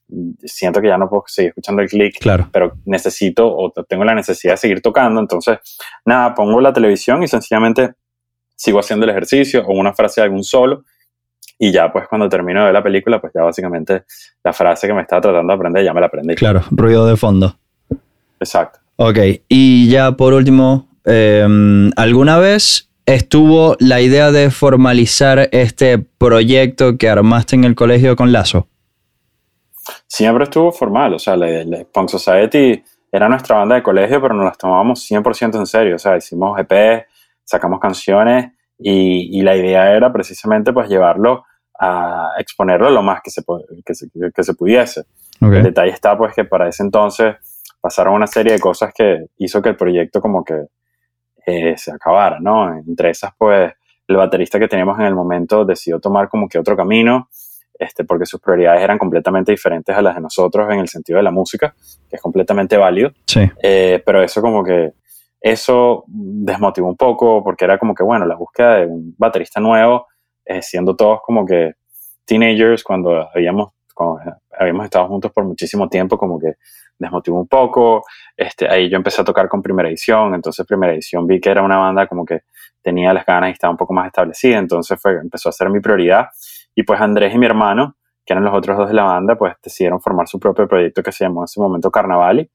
siento 0.45 0.81
que 0.81 0.87
ya 0.87 0.97
no 0.97 1.09
puedo 1.09 1.25
seguir 1.27 1.49
escuchando 1.49 1.83
el 1.83 1.89
click, 1.89 2.21
claro. 2.21 2.49
pero 2.53 2.75
necesito 2.85 3.49
o 3.49 3.73
tengo 3.89 4.05
la 4.05 4.15
necesidad 4.15 4.53
de 4.53 4.59
seguir 4.59 4.81
tocando. 4.81 5.21
Entonces, 5.21 5.59
nada, 6.05 6.35
pongo 6.37 6.61
la 6.61 6.73
televisión 6.73 7.25
y 7.25 7.27
sencillamente 7.27 7.95
sigo 8.63 8.79
haciendo 8.79 9.05
el 9.05 9.11
ejercicio 9.11 9.65
o 9.67 9.73
una 9.73 9.93
frase 9.93 10.21
de 10.21 10.27
algún 10.27 10.45
solo 10.45 10.85
y 11.59 11.73
ya 11.73 11.93
pues 11.93 12.07
cuando 12.07 12.29
termino 12.29 12.61
de 12.61 12.67
ver 12.67 12.75
la 12.75 12.83
película, 12.83 13.21
pues 13.21 13.33
ya 13.35 13.43
básicamente 13.43 14.05
la 14.45 14.53
frase 14.53 14.87
que 14.87 14.95
me 14.95 15.03
estaba 15.03 15.21
tratando 15.21 15.53
de 15.53 15.57
aprender 15.57 15.85
ya 15.85 15.93
me 15.93 16.01
la 16.01 16.07
aprendí. 16.07 16.37
Claro, 16.37 16.63
ruido 16.71 17.05
de 17.07 17.17
fondo. 17.17 17.57
Exacto. 18.39 18.79
Ok, 18.97 19.19
y 19.49 19.89
ya 19.89 20.13
por 20.13 20.33
último, 20.33 20.89
em, 21.05 21.91
¿alguna 21.97 22.39
vez 22.39 22.89
estuvo 23.05 23.77
la 23.81 24.01
idea 24.01 24.31
de 24.31 24.53
formalizar 24.53 25.49
este 25.51 25.99
proyecto 25.99 26.97
que 26.97 27.09
armaste 27.09 27.57
en 27.57 27.65
el 27.65 27.75
colegio 27.75 28.15
con 28.15 28.31
Lazo? 28.31 28.69
Siempre 30.07 30.45
estuvo 30.45 30.71
formal, 30.71 31.15
o 31.15 31.19
sea, 31.19 31.37
la, 31.37 31.85
Punk 31.93 32.11
Society 32.11 32.81
era 33.11 33.29
nuestra 33.29 33.57
banda 33.57 33.75
de 33.75 33.83
colegio, 33.83 34.23
pero 34.23 34.35
nos 34.35 34.45
las 34.45 34.57
tomábamos 34.57 35.05
100% 35.11 35.59
en 35.59 35.67
serio, 35.67 35.97
o 35.97 35.99
sea, 35.99 36.17
hicimos 36.17 36.57
EP, 36.61 37.07
sacamos 37.53 37.79
canciones 37.79 38.53
y, 38.79 39.39
y, 39.39 39.43
la 39.43 39.55
idea 39.55 39.95
era 39.95 40.13
precisamente 40.13 40.73
pues 40.73 40.89
llevarlo 40.89 41.45
a 41.79 42.31
exponerlo 42.39 42.91
lo 42.91 43.03
más 43.03 43.21
que 43.23 43.31
se, 43.31 43.43
que 43.85 43.95
se, 43.95 44.09
que 44.35 44.43
se 44.43 44.55
pudiese. 44.55 45.05
El 45.41 45.63
detalle 45.63 45.91
está 45.91 46.17
pues 46.17 46.35
que 46.35 46.45
para 46.45 46.69
ese 46.69 46.83
entonces 46.83 47.37
pasaron 47.81 48.15
una 48.15 48.29
serie 48.29 48.53
de 48.53 48.61
cosas 48.61 48.93
que 48.95 49.27
hizo 49.39 49.61
que 49.61 49.71
el 49.71 49.77
proyecto 49.77 50.21
como 50.21 50.45
que 50.45 50.67
eh, 51.45 51.77
se 51.77 51.91
acabara, 51.91 52.39
¿no? 52.41 52.77
Entre 52.77 53.11
esas 53.11 53.33
pues 53.37 53.73
el 54.07 54.17
baterista 54.17 54.59
que 54.59 54.69
teníamos 54.69 54.99
en 55.01 55.07
el 55.07 55.15
momento 55.15 55.65
decidió 55.65 55.99
tomar 55.99 56.29
como 56.29 56.49
que 56.49 56.59
otro 56.59 56.77
camino, 56.77 57.29
este, 57.79 58.05
porque 58.05 58.27
sus 58.27 58.41
prioridades 58.41 58.83
eran 58.83 58.99
completamente 58.99 59.51
diferentes 59.51 59.95
a 59.97 60.03
las 60.03 60.15
de 60.15 60.21
nosotros 60.21 60.69
en 60.71 60.79
el 60.79 60.89
sentido 60.89 61.17
de 61.17 61.25
la 61.25 61.31
música, 61.33 61.75
que 62.09 62.17
es 62.17 62.23
completamente 62.23 62.77
válido. 62.77 63.11
Sí. 63.27 63.41
Eh, 63.61 64.01
pero 64.05 64.23
eso 64.23 64.41
como 64.41 64.63
que, 64.63 64.93
eso 65.43 66.05
desmotivó 66.07 66.89
un 66.89 66.97
poco, 66.97 67.43
porque 67.43 67.65
era 67.65 67.79
como 67.79 67.95
que, 67.95 68.05
bueno, 68.05 68.25
la 68.27 68.37
búsqueda 68.37 68.77
de 68.77 68.87
un 68.87 69.15
baterista 69.19 69.61
nuevo 69.61 70.07
eh, 70.45 70.63
siendo 70.63 70.97
todos 70.97 71.21
como 71.23 71.47
que 71.47 71.75
teenagers 72.25 72.83
cuando 72.83 73.29
habíamos, 73.35 73.73
habíamos 74.59 74.85
estado 74.85 75.07
juntos 75.09 75.33
por 75.33 75.45
muchísimo 75.45 75.89
tiempo, 75.89 76.19
como 76.19 76.39
que 76.39 76.55
desmotivó 76.99 77.41
un 77.41 77.49
poco. 77.49 78.05
Este, 78.37 78.69
ahí 78.69 78.89
yo 78.89 78.97
empecé 78.97 79.21
a 79.23 79.25
tocar 79.25 79.49
con 79.49 79.63
Primera 79.63 79.89
Edición, 79.89 80.35
entonces 80.35 80.67
Primera 80.67 80.93
Edición 80.93 81.27
vi 81.27 81.41
que 81.41 81.51
era 81.51 81.63
una 81.63 81.77
banda 81.77 82.07
como 82.07 82.25
que 82.25 82.43
tenía 82.81 83.13
las 83.13 83.25
ganas 83.25 83.51
y 83.51 83.53
estaba 83.53 83.71
un 83.71 83.77
poco 83.77 83.93
más 83.93 84.07
establecida, 84.07 84.59
entonces 84.59 85.01
fue, 85.01 85.13
empezó 85.19 85.49
a 85.49 85.53
ser 85.53 85.71
mi 85.71 85.81
prioridad. 85.81 86.29
Y 86.75 86.83
pues 86.85 87.01
Andrés 87.01 87.35
y 87.35 87.39
mi 87.39 87.47
hermano, 87.47 87.97
que 88.25 88.33
eran 88.33 88.45
los 88.45 88.55
otros 88.55 88.77
dos 88.77 88.89
de 88.89 88.95
la 88.95 89.05
banda, 89.05 89.37
pues 89.37 89.55
decidieron 89.63 90.01
formar 90.01 90.27
su 90.29 90.41
propio 90.41 90.67
proyecto 90.67 91.03
que 91.03 91.13
se 91.13 91.25
llamó 91.25 91.43
en 91.43 91.45
ese 91.45 91.61
momento 91.61 91.91
Carnavali. 91.91 92.51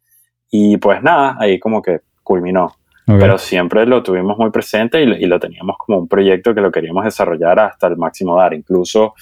Y 0.49 0.77
pues 0.77 1.01
nada, 1.03 1.35
ahí 1.39 1.59
como 1.59 1.81
que 1.81 2.01
culminó. 2.27 2.73
Pero 3.05 3.37
siempre 3.37 3.85
lo 3.85 4.03
tuvimos 4.03 4.37
muy 4.37 4.51
presente 4.51 5.01
y, 5.01 5.25
lo 5.27 5.39
teníamos 5.39 5.77
como 5.77 5.99
un 5.99 6.09
proyecto 6.09 6.53
que 6.53 6.59
lo 6.59 6.69
queríamos 6.69 7.05
desarrollar 7.05 7.57
hasta 7.57 7.87
el 7.87 7.95
máximo 7.95 8.35
dar. 8.35 8.53
Incluso 8.53 9.13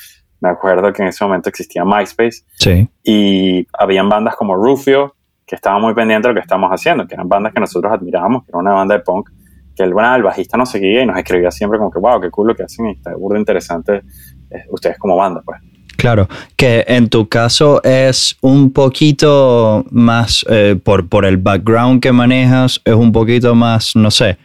me 0.42 0.50
acuerdo 0.50 0.92
que 0.92 1.04
en 1.04 1.10
ese 1.10 1.24
momento 1.24 1.50
existía 1.50 1.86
MySpace 1.86 2.42
sí. 2.56 2.90
y 3.04 3.68
habían 3.74 4.10
bandas 4.10 4.36
como 4.36 4.56
Rufio 4.56 5.14
que 5.46 5.54
estaban 5.54 5.84
muy 5.84 5.94
pendientes 5.94 6.24
de 6.24 6.30
lo 6.30 6.34
que 6.34 6.42
estábamos 6.42 6.72
haciendo, 6.72 7.06
que 7.06 7.14
eran 7.14 7.30
bandas 7.30 7.54
que 7.54 7.60
nosotros 7.60 7.94
admirábamos, 7.94 8.44
que 8.44 8.50
era 8.50 8.58
una 8.58 8.74
banda 8.74 8.96
de 8.96 9.02
punk, 9.02 9.30
que 9.76 9.84
el, 9.84 9.94
bueno, 9.94 10.16
el 10.16 10.24
bajista 10.24 10.58
nos 10.58 10.72
seguía 10.72 11.04
y 11.04 11.06
nos 11.06 11.18
escribía 11.20 11.52
siempre 11.52 11.78
como 11.78 11.92
que, 11.92 12.00
wow, 12.00 12.20
qué 12.20 12.32
cool 12.32 12.48
lo 12.48 12.56
que 12.56 12.64
hacen 12.64 12.88
y 12.88 12.94
está 12.94 13.14
burdo 13.16 13.38
interesante 13.38 14.02
eh, 14.50 14.66
ustedes 14.70 14.98
como 14.98 15.16
banda, 15.16 15.44
pues. 15.46 15.62
Claro, 16.06 16.30
que 16.56 16.86
en 16.88 17.10
tu 17.10 17.28
caso 17.30 17.82
es 17.84 18.38
un 18.42 18.72
poquito 18.72 19.84
más, 19.90 20.46
eh, 20.48 20.78
por, 20.84 21.10
por 21.10 21.26
el 21.26 21.38
background 21.38 22.00
que 22.00 22.12
manejas, 22.12 22.80
es 22.86 22.94
un 22.94 23.12
poquito 23.12 23.56
más, 23.56 23.96
no 23.96 24.12
sé, 24.12 24.38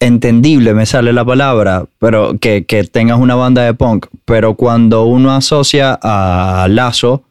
entendible, 0.00 0.72
me 0.72 0.86
sale 0.86 1.12
la 1.12 1.26
palabra, 1.26 1.84
pero 1.98 2.38
que, 2.40 2.64
que, 2.64 2.84
tengas 2.84 3.18
una 3.18 3.34
banda 3.34 3.64
de 3.64 3.74
punk. 3.74 4.06
Pero 4.24 4.54
cuando 4.54 5.04
uno 5.04 5.30
asocia 5.30 5.98
a 6.02 6.66
Lazo 6.70 7.22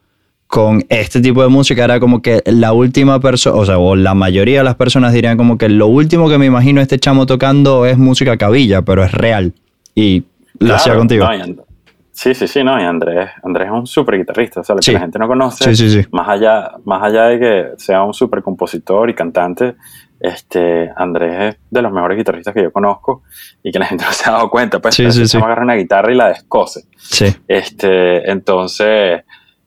con 0.46 0.86
este 0.90 1.20
tipo 1.20 1.42
de 1.42 1.48
música, 1.48 1.84
era 1.84 2.00
como 2.00 2.22
que 2.22 2.44
la 2.46 2.74
última 2.74 3.20
persona, 3.20 3.56
o 3.56 3.66
sea, 3.66 3.80
o 3.80 3.96
la 3.96 4.14
mayoría 4.14 4.60
de 4.60 4.66
las 4.66 4.76
personas 4.76 5.14
dirían 5.14 5.36
como 5.36 5.58
que 5.58 5.68
lo 5.68 5.88
último 5.88 6.30
que 6.30 6.38
me 6.38 6.46
imagino 6.46 6.80
este 6.80 7.00
chamo 7.00 7.26
tocando 7.26 7.88
es 7.88 7.98
música 7.98 8.38
cabilla, 8.38 8.84
pero 8.84 9.04
es 9.04 9.12
real. 9.14 9.54
Y 9.96 10.26
lo 10.60 10.76
hacía 10.76 10.94
contigo. 10.94 11.28
Sí, 12.18 12.34
sí, 12.34 12.48
sí, 12.48 12.64
no, 12.64 12.82
y 12.82 12.84
Andrés, 12.84 13.30
Andrés 13.44 13.68
es 13.68 13.74
un 13.74 13.86
súper 13.86 14.18
guitarrista, 14.18 14.62
o 14.62 14.64
sea, 14.64 14.76
lo 14.76 14.82
que 14.82 14.92
la 14.92 15.02
gente 15.02 15.20
no 15.20 15.28
conoce, 15.28 15.70
Más, 16.12 16.28
allá, 16.28 16.72
más 16.84 17.04
allá 17.04 17.26
de 17.26 17.40
que 17.40 17.68
sea 17.78 18.04
un 18.04 18.14
súper 18.14 18.42
compositor 18.42 19.10
y 19.10 19.14
cantante, 19.14 19.76
este, 20.20 20.92
Andrés 20.96 21.56
es 21.56 21.58
de 21.70 21.82
los 21.84 21.92
mejores 21.92 22.18
guitarristas 22.18 22.52
que 22.52 22.64
yo 22.64 22.72
conozco 22.74 23.22
y 23.62 23.72
que 23.72 23.78
la 23.78 23.86
gente 23.86 24.04
no 24.08 24.12
se 24.12 24.28
ha 24.30 24.34
dado 24.34 24.50
cuenta, 24.50 24.80
pues 24.80 24.96
sí, 24.96 25.10
sí, 25.12 25.38
agarra 25.38 25.64
una 25.64 25.76
guitarra 25.76 26.12
y 26.12 26.16
la 26.16 26.30
descose. 26.30 26.86
Sí. 26.98 27.28
Este, 27.48 28.30
entonces, 28.32 29.24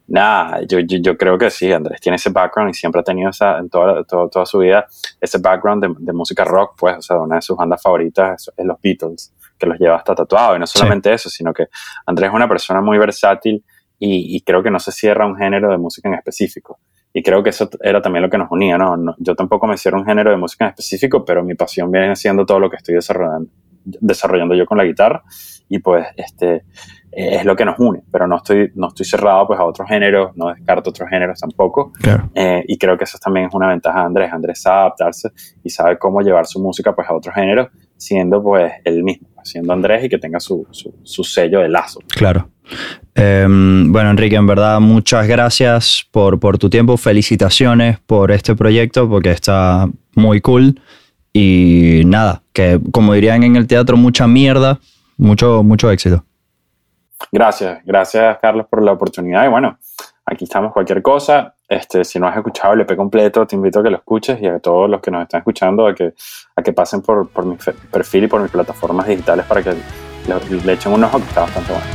nada, 0.08 0.60
yo, 0.66 0.80
yo, 0.80 1.16
creo 1.16 1.38
que 1.38 1.50
sí, 1.50 1.72
Andrés 1.72 2.00
tiene 2.00 2.16
ese 2.16 2.30
background 2.30 2.70
y 2.70 2.74
siempre 2.74 3.00
ha 3.00 3.04
tenido 3.04 3.30
esa, 3.30 3.58
en 3.58 3.70
toda, 3.70 4.02
toda, 4.04 4.44
su 4.44 4.58
vida 4.58 4.86
ese 5.20 5.38
background 5.38 5.96
de, 5.98 6.12
música 6.12 6.44
rock, 6.44 6.74
pues, 6.76 6.98
o 6.98 7.02
sea, 7.02 7.18
una 7.18 7.36
de 7.36 7.42
sus 7.42 7.56
bandas 7.56 7.80
favoritas 7.80 8.50
es 8.56 8.66
los 8.66 8.80
Beatles, 8.82 9.32
que 9.61 9.66
los 9.66 9.79
lleva 9.79 9.96
hasta 9.96 10.14
tatuado. 10.14 10.57
Y 10.57 10.59
no 10.59 10.66
solamente 10.66 11.12
eso, 11.12 11.29
sino 11.29 11.53
que 11.53 11.66
Andrés 12.07 12.31
es 12.31 12.35
una 12.35 12.49
persona 12.49 12.81
muy 12.81 12.99
versátil 12.99 13.64
y, 13.99 14.37
y 14.37 14.40
creo 14.40 14.62
que 14.62 14.70
no 14.70 14.81
se 14.81 14.90
cierra 14.90 15.27
un 15.27 15.37
género 15.37 15.70
de 15.70 15.79
música 15.79 16.09
en 16.09 16.14
específico. 16.14 16.81
Y 17.12 17.23
creo 17.23 17.42
que 17.42 17.51
eso 17.51 17.68
era 17.83 18.01
también 18.01 18.23
lo 18.23 18.31
que 18.31 18.38
nos 18.38 18.51
unía, 18.51 18.79
¿no? 18.79 18.96
Yo 19.18 19.35
tampoco 19.35 19.66
me 19.66 19.77
cierro 19.77 19.99
un 19.99 20.07
género 20.07 20.31
de 20.31 20.37
música 20.37 20.64
en 20.64 20.70
específico, 20.70 21.25
pero 21.25 21.42
mi 21.42 21.55
pasión 21.55 21.90
viene 21.90 22.14
siendo 22.16 22.46
todo 22.46 22.61
lo 22.61 22.70
que 22.70 22.77
estoy 22.77 22.94
desarrollando, 22.94 23.51
desarrollando 23.85 24.55
yo 24.55 24.64
con 24.64 24.79
la 24.79 24.85
guitarra 24.85 25.23
y 25.68 25.79
pues 25.79 26.07
este 26.16 26.64
es 27.12 27.44
lo 27.44 27.57
que 27.57 27.64
nos 27.64 27.79
une, 27.79 28.03
pero 28.11 28.29
no 28.29 28.37
estoy, 28.37 28.70
no 28.77 28.88
estoy 28.88 29.05
cerrado 29.05 29.46
pues 29.46 29.59
a 29.59 29.64
otros 29.64 29.88
géneros, 29.88 30.31
no 30.37 30.49
descarto 30.49 30.90
otros 30.90 31.09
géneros 31.09 31.40
tampoco. 31.40 31.92
Eh, 32.35 32.64
y 32.68 32.79
creo 32.79 32.96
que 32.96 33.05
eso 33.05 33.18
también 33.18 33.46
es 33.46 33.55
una 33.55 33.68
ventaja 33.68 34.01
de 34.01 34.07
Andrés. 34.07 34.33
Andrés 34.33 34.62
sabe 34.62 34.79
adaptarse 34.79 35.31
y 35.64 35.70
sabe 35.70 35.99
cómo 35.99 36.20
llevar 36.20 36.46
su 36.46 36.61
música 36.61 36.94
pues 36.94 37.09
a 37.09 37.14
otros 37.14 37.35
géneros, 37.35 37.68
siendo 37.96 38.40
pues 38.42 38.73
él 38.85 39.03
mismo, 39.03 39.29
siendo 39.44 39.72
Andrés 39.72 40.05
y 40.05 40.09
que 40.09 40.18
tenga 40.18 40.40
su, 40.40 40.66
su, 40.70 40.94
su 41.03 41.24
sello 41.24 41.61
de 41.61 41.68
lazo. 41.68 42.00
Claro. 42.09 42.48
Em, 43.14 43.92
bueno, 43.92 44.11
Enrique, 44.11 44.37
en 44.37 44.46
verdad, 44.46 44.81
muchas 44.81 45.26
gracias 45.26 46.07
por, 46.11 46.38
por 46.38 46.59
tu 46.59 46.70
tiempo. 46.70 46.96
Felicitaciones 46.96 47.98
por 48.00 48.31
este 48.31 48.55
proyecto 48.55 49.09
porque 49.09 49.31
está 49.31 49.88
muy 50.14 50.40
cool. 50.40 50.81
Y 51.33 52.03
nada, 52.07 52.42
que 52.53 52.81
como 52.92 53.14
dirían 53.14 53.42
en 53.42 53.57
el 53.57 53.66
teatro, 53.66 53.96
mucha 53.96 54.26
mierda, 54.26 54.79
mucho, 55.16 55.62
mucho 55.62 55.90
éxito. 55.90 56.24
Gracias, 57.31 57.81
gracias 57.85 58.38
Carlos 58.40 58.66
por 58.68 58.83
la 58.83 58.92
oportunidad. 58.92 59.44
Y 59.44 59.48
bueno, 59.48 59.79
aquí 60.24 60.44
estamos 60.44 60.72
cualquier 60.72 61.03
cosa. 61.03 61.55
Este, 61.70 62.02
si 62.04 62.18
no 62.18 62.26
has 62.26 62.37
escuchado 62.37 62.74
el 62.74 62.80
EP 62.80 62.96
completo, 62.96 63.46
te 63.46 63.54
invito 63.54 63.78
a 63.78 63.83
que 63.85 63.90
lo 63.90 63.98
escuches 63.98 64.42
y 64.42 64.46
a 64.48 64.59
todos 64.59 64.90
los 64.90 65.00
que 65.00 65.12
nos 65.12 65.22
están 65.22 65.38
escuchando 65.38 65.87
a 65.87 65.94
que, 65.94 66.14
a 66.56 66.62
que 66.64 66.72
pasen 66.72 67.00
por, 67.00 67.28
por 67.28 67.46
mi 67.46 67.56
perfil 67.92 68.24
y 68.24 68.26
por 68.26 68.42
mis 68.42 68.50
plataformas 68.50 69.06
digitales 69.06 69.46
para 69.46 69.62
que 69.62 69.70
le, 69.70 70.62
le 70.64 70.72
echen 70.72 70.92
un 70.92 71.04
ojo 71.04 71.18
que 71.18 71.24
está 71.26 71.42
bastante 71.42 71.72
bueno. 71.72 71.87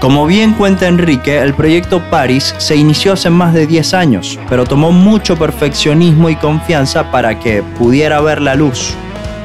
Como 0.00 0.26
bien 0.26 0.54
cuenta 0.54 0.88
Enrique, 0.88 1.38
el 1.38 1.54
proyecto 1.54 2.02
Paris 2.10 2.52
se 2.58 2.74
inició 2.74 3.12
hace 3.12 3.30
más 3.30 3.54
de 3.54 3.68
10 3.68 3.94
años, 3.94 4.40
pero 4.48 4.64
tomó 4.64 4.90
mucho 4.90 5.36
perfeccionismo 5.36 6.30
y 6.30 6.34
confianza 6.34 7.12
para 7.12 7.38
que 7.38 7.62
pudiera 7.62 8.20
ver 8.20 8.42
la 8.42 8.56
luz. 8.56 8.96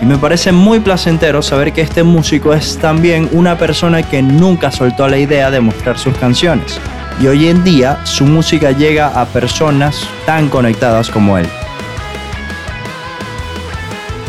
Me 0.05 0.19
parece 0.19 0.51
muy 0.51 0.79
placentero 0.81 1.41
saber 1.41 1.73
que 1.73 1.81
este 1.81 2.03
músico 2.03 2.53
es 2.53 2.77
también 2.77 3.27
una 3.31 3.57
persona 3.57 4.03
que 4.03 4.21
nunca 4.21 4.69
soltó 4.69 5.07
la 5.07 5.17
idea 5.17 5.49
de 5.49 5.61
mostrar 5.61 5.97
sus 5.97 6.15
canciones. 6.17 6.79
Y 7.19 7.25
hoy 7.25 7.47
en 7.47 7.63
día 7.63 7.97
su 8.05 8.25
música 8.25 8.69
llega 8.69 9.19
a 9.19 9.25
personas 9.25 10.07
tan 10.27 10.47
conectadas 10.49 11.09
como 11.09 11.39
él. 11.39 11.47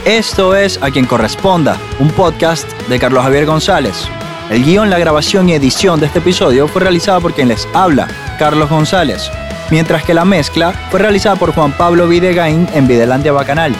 Esto 0.07 0.55
es 0.55 0.83
A 0.83 0.91
quien 0.91 1.05
corresponda, 1.05 1.77
un 1.99 2.09
podcast 2.09 2.67
de 2.89 2.99
Carlos 2.99 3.25
Javier 3.25 3.45
González. 3.45 4.09
El 4.49 4.65
guion, 4.65 4.89
la 4.89 4.99
grabación 4.99 5.51
y 5.51 5.53
edición 5.53 6.01
de 6.01 6.07
este 6.07 6.21
episodio 6.21 6.69
fue 6.69 6.81
realizada 6.81 7.21
por 7.21 7.35
quien 7.35 7.49
les 7.49 7.69
habla, 7.75 8.09
Carlos 8.39 8.71
González, 8.71 9.31
mientras 9.71 10.05
que 10.05 10.15
la 10.15 10.25
mezcla 10.25 10.73
fue 10.91 11.01
realizada 11.01 11.37
por 11.37 11.53
Juan 11.53 11.73
Pablo 11.73 12.09
Videgain 12.09 12.67
en 12.73 12.89
Videlandia 12.89 13.33
Bacanal. 13.33 13.75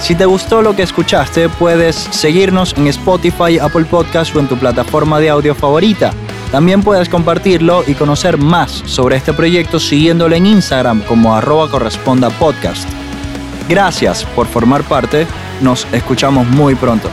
Si 0.00 0.14
te 0.14 0.24
gustó 0.24 0.62
lo 0.62 0.74
que 0.74 0.82
escuchaste, 0.82 1.50
puedes 1.50 1.94
seguirnos 1.94 2.74
en 2.76 2.86
Spotify, 2.86 3.58
Apple 3.58 3.84
Podcast 3.84 4.34
o 4.34 4.40
en 4.40 4.48
tu 4.48 4.56
plataforma 4.56 5.20
de 5.20 5.28
audio 5.28 5.54
favorita. 5.54 6.12
También 6.50 6.82
puedes 6.82 7.08
compartirlo 7.08 7.84
y 7.86 7.94
conocer 7.94 8.38
más 8.38 8.82
sobre 8.86 9.16
este 9.16 9.34
proyecto 9.34 9.78
siguiéndolo 9.78 10.34
en 10.34 10.46
Instagram 10.46 11.02
como 11.02 11.34
arroba 11.34 11.70
corresponda 11.70 12.30
podcast. 12.30 12.88
Gracias 13.68 14.24
por 14.24 14.46
formar 14.46 14.82
parte, 14.84 15.26
nos 15.60 15.86
escuchamos 15.92 16.46
muy 16.48 16.74
pronto. 16.74 17.08